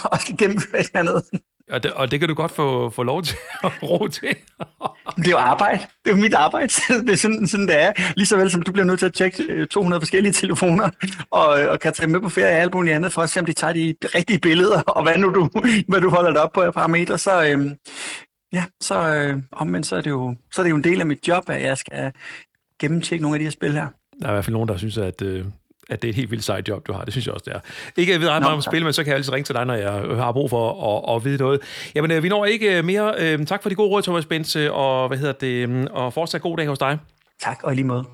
og 0.05 0.21
skal 0.21 0.37
gennemføre 0.37 0.81
et 0.81 0.91
eller 0.95 1.11
andet. 1.11 1.41
Og 1.71 1.83
det, 1.83 1.93
og 1.93 2.11
det 2.11 2.21
kan 2.21 2.29
du 2.29 2.35
godt 2.35 2.53
få, 2.53 2.91
få 2.91 3.03
lov 3.03 3.23
til 3.23 3.37
at 3.65 3.73
ro 3.83 4.09
til. 4.09 4.29
det 5.17 5.27
er 5.27 5.31
jo 5.31 5.37
arbejde. 5.37 5.79
Det 6.05 6.11
er 6.11 6.17
jo 6.17 6.23
mit 6.23 6.35
arbejde. 6.35 6.69
Det 6.89 7.11
er 7.11 7.17
sådan, 7.17 7.47
sådan 7.47 7.69
det 7.69 7.83
er. 7.83 7.93
Lige 8.17 8.27
så 8.27 8.37
vel 8.37 8.51
som 8.51 8.63
du 8.63 8.73
bliver 8.73 8.85
nødt 8.85 8.99
til 8.99 9.07
at 9.07 9.15
tjekke 9.15 9.67
200 9.67 9.99
øh, 9.99 10.03
forskellige 10.03 10.33
telefoner, 10.43 10.91
og, 11.31 11.47
og 11.47 11.81
kan 11.81 11.93
tage 11.93 12.09
med 12.09 12.21
på 12.21 12.29
ferie 12.29 12.57
og 12.57 12.61
alt 12.61 12.75
muligt 12.75 12.95
andet, 12.95 13.13
for 13.13 13.23
at 13.23 13.31
se, 13.31 13.41
om 13.41 13.47
de 13.47 13.53
tager 13.53 13.73
de 13.73 13.95
rigtige 14.15 14.39
billeder, 14.39 14.83
og 14.83 15.03
hvad 15.03 15.19
nu 15.19 15.35
du, 15.35 15.51
hvad 15.89 16.01
du 16.01 16.11
holder 16.11 16.33
dig 16.33 16.43
op 16.43 16.53
på 16.53 16.61
af 16.61 16.75
parametre. 16.75 17.19
Så, 17.19 17.45
øhm, 17.45 17.77
ja, 18.53 18.65
så 18.81 19.15
øh, 19.15 19.43
omvendt, 19.53 19.87
så 19.87 19.97
er, 19.97 20.01
det 20.01 20.11
jo, 20.11 20.37
så 20.53 20.61
er 20.61 20.63
det 20.63 20.71
jo 20.71 20.77
en 20.77 20.85
del 20.85 21.01
af 21.01 21.07
mit 21.07 21.29
job, 21.29 21.51
at 21.51 21.63
jeg 21.63 21.79
skal 21.79 22.13
gennemtjekke 22.81 23.23
nogle 23.23 23.35
af 23.35 23.39
de 23.39 23.45
her 23.45 23.51
spil 23.51 23.73
her. 23.73 23.87
Der 24.21 24.27
er 24.27 24.31
i 24.31 24.33
hvert 24.33 24.45
fald 24.45 24.55
nogen, 24.55 24.69
der 24.69 24.77
synes, 24.77 24.99
at, 24.99 25.23
øh, 25.23 25.45
at 25.91 26.03
det 26.03 26.09
er 26.09 26.13
et 26.13 26.17
helt 26.17 26.31
vildt 26.31 26.45
sejt 26.45 26.69
job, 26.69 26.87
du 26.87 26.93
har. 26.93 27.05
Det 27.05 27.13
synes 27.13 27.27
jeg 27.27 27.35
også, 27.35 27.45
det 27.47 27.55
er. 27.55 27.61
Ikke 27.97 28.13
at 28.13 28.15
jeg 28.15 28.21
ved 28.21 28.29
ret 28.29 28.43
meget 28.43 28.55
om 28.55 28.63
spil, 28.63 28.85
men 28.85 28.93
så 28.93 29.05
kan 29.05 29.11
jeg 29.11 29.17
altid 29.17 29.33
ringe 29.33 29.45
til 29.45 29.55
dig, 29.55 29.65
når 29.65 29.75
jeg 29.75 29.93
har 29.93 30.33
brug 30.33 30.51
for 30.51 31.07
at, 31.07 31.17
at 31.17 31.25
vide 31.25 31.39
noget. 31.39 31.61
Jamen, 31.95 32.11
øh, 32.11 32.23
vi 32.23 32.29
når 32.29 32.45
ikke 32.45 32.83
mere. 32.83 33.15
Øh, 33.19 33.47
tak 33.47 33.63
for 33.63 33.69
de 33.69 33.75
gode 33.75 33.89
råd, 33.89 34.03
Thomas 34.03 34.27
Bense, 34.27 34.73
og, 34.73 35.09
hvad 35.09 35.19
hedder 35.19 35.33
det, 35.33 35.69
øh, 35.69 35.87
og 35.91 36.13
fortsat 36.13 36.41
god 36.43 36.57
dag 36.57 36.67
hos 36.67 36.79
dig. 36.79 36.99
Tak, 37.41 37.61
og 37.63 37.73
i 37.73 37.77
lige 37.77 37.87
måde. 37.87 38.05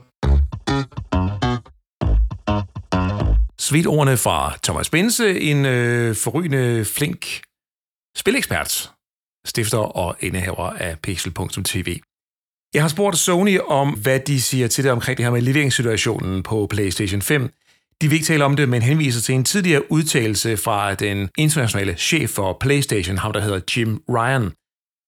Svidt 3.59 3.87
ordene 3.87 4.17
fra 4.17 4.55
Thomas 4.63 4.91
Bense, 4.91 5.41
en 5.41 5.67
øh, 5.67 6.17
forrygende, 6.17 6.85
flink 6.85 7.41
spilekspert, 8.17 8.91
stifter 9.47 9.79
og 9.79 10.17
indehaver 10.21 10.71
af 10.71 10.99
Pixel.tv. 10.99 12.01
Jeg 12.75 12.83
har 12.83 12.89
spurgt 12.89 13.19
Sony 13.19 13.59
om, 13.61 13.91
hvad 13.91 14.21
de 14.21 14.41
siger 14.41 14.69
til 14.69 14.85
det 14.85 14.93
omkring 14.93 15.17
det 15.17 15.25
her 15.25 15.33
med 15.33 15.41
leveringssituationen 15.41 16.43
på 16.43 16.67
PlayStation 16.71 17.23
5. 17.23 17.51
De 18.03 18.09
vil 18.09 18.17
ikke 18.17 18.27
tale 18.27 18.45
om 18.45 18.57
det, 18.57 18.69
men 18.69 18.83
henviser 18.83 19.21
til 19.21 19.35
en 19.35 19.45
tidligere 19.45 19.93
udtalelse 19.93 20.57
fra 20.57 20.95
den 20.95 21.29
internationale 21.39 21.95
chef 21.95 22.31
for 22.31 22.57
PlayStation, 22.61 23.19
ham 23.19 23.33
der 23.33 23.41
hedder 23.41 23.61
Jim 23.77 24.03
Ryan. 24.09 24.53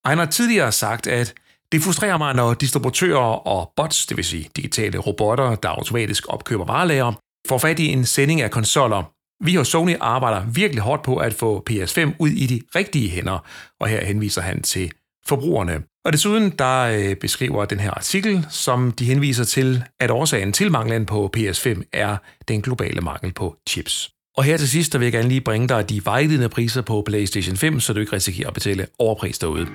Han 0.06 0.18
har 0.18 0.26
tidligere 0.26 0.72
sagt, 0.72 1.06
at 1.06 1.34
det 1.72 1.82
frustrerer 1.82 2.18
mig, 2.18 2.34
når 2.34 2.54
distributører 2.54 3.46
og 3.46 3.72
bots, 3.76 4.06
det 4.06 4.16
vil 4.16 4.24
sige 4.24 4.50
digitale 4.56 4.98
robotter, 4.98 5.54
der 5.54 5.68
automatisk 5.68 6.24
opkøber 6.28 6.64
varelager, 6.64 7.12
får 7.48 7.58
fat 7.58 7.78
i 7.78 7.86
en 7.86 8.04
sending 8.04 8.40
af 8.40 8.50
konsoller. 8.50 9.12
Vi 9.44 9.54
hos 9.54 9.68
Sony 9.68 9.96
arbejder 10.00 10.46
virkelig 10.46 10.82
hårdt 10.82 11.02
på 11.02 11.16
at 11.16 11.34
få 11.34 11.64
PS5 11.70 12.12
ud 12.18 12.28
i 12.28 12.46
de 12.46 12.60
rigtige 12.74 13.10
hænder, 13.10 13.38
og 13.80 13.88
her 13.88 14.04
henviser 14.04 14.42
han 14.42 14.62
til 14.62 14.92
forbrugerne. 15.26 15.82
Og 16.04 16.12
desuden 16.12 16.50
der 16.50 16.80
øh, 16.80 17.16
beskriver 17.16 17.64
den 17.64 17.80
her 17.80 17.90
artikel, 17.90 18.46
som 18.50 18.92
de 18.92 19.04
henviser 19.04 19.44
til, 19.44 19.84
at 20.00 20.10
årsagen 20.10 20.52
til 20.52 20.70
manglen 20.70 21.06
på 21.06 21.30
PS5 21.36 21.82
er 21.92 22.16
den 22.48 22.62
globale 22.62 23.00
mangel 23.00 23.32
på 23.32 23.56
chips. 23.68 24.10
Og 24.36 24.44
her 24.44 24.56
til 24.56 24.68
sidst, 24.68 24.92
der 24.92 24.98
vil 24.98 25.06
jeg 25.06 25.12
gerne 25.12 25.28
lige 25.28 25.40
bringe 25.40 25.68
dig 25.68 25.90
de 25.90 26.04
vejledende 26.04 26.48
priser 26.48 26.82
på 26.82 27.02
PlayStation 27.06 27.56
5, 27.56 27.80
så 27.80 27.92
du 27.92 28.00
ikke 28.00 28.12
risikerer 28.12 28.48
at 28.48 28.54
betale 28.54 28.86
overpris 28.98 29.38
derude. 29.38 29.66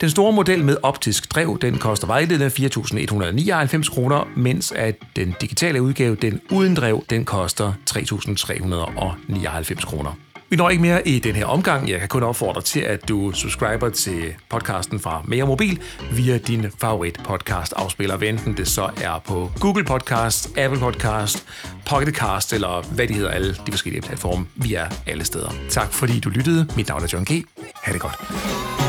Den 0.00 0.10
store 0.10 0.32
model 0.32 0.64
med 0.64 0.76
optisk 0.82 1.34
drev, 1.34 1.58
den 1.60 1.78
koster 1.78 2.06
vejledende 2.06 2.46
4.199 2.46 3.94
kroner, 3.94 4.32
mens 4.36 4.72
at 4.72 4.96
den 5.16 5.34
digitale 5.40 5.82
udgave, 5.82 6.16
den 6.16 6.40
uden 6.50 6.74
drev, 6.74 7.04
den 7.10 7.24
koster 7.24 7.72
3.399 7.90 9.86
kroner. 9.86 10.18
Vi 10.54 10.56
når 10.56 10.70
ikke 10.70 10.82
mere 10.82 11.08
i 11.08 11.18
den 11.18 11.34
her 11.34 11.46
omgang. 11.46 11.88
Jeg 11.88 12.00
kan 12.00 12.08
kun 12.08 12.22
opfordre 12.22 12.62
til, 12.62 12.80
at 12.80 13.08
du 13.08 13.32
subscriber 13.32 13.88
til 13.88 14.34
podcasten 14.48 15.00
fra 15.00 15.22
Mere 15.24 15.46
Mobil 15.46 15.82
via 16.12 16.38
din 16.38 16.66
favorit 16.78 17.20
podcast 17.24 17.72
afspiller, 17.76 18.16
Venten 18.16 18.56
det 18.56 18.68
så 18.68 18.90
er 19.02 19.22
på 19.26 19.50
Google 19.60 19.84
Podcast, 19.84 20.58
Apple 20.58 20.80
Podcast, 20.80 21.46
Pocket 21.86 22.14
Cast 22.14 22.52
eller 22.52 22.82
hvad 22.94 23.08
de 23.08 23.14
hedder 23.14 23.30
alle 23.30 23.56
de 23.66 23.72
forskellige 23.72 24.02
platforme. 24.02 24.46
Vi 24.54 24.74
er 24.74 24.86
alle 25.06 25.24
steder. 25.24 25.50
Tak 25.70 25.92
fordi 25.92 26.20
du 26.20 26.28
lyttede. 26.28 26.66
Mit 26.76 26.88
navn 26.88 27.02
er 27.02 27.08
John 27.12 27.24
G. 27.24 27.44
Ha' 27.82 27.92
det 27.92 28.00
godt. 28.00 28.83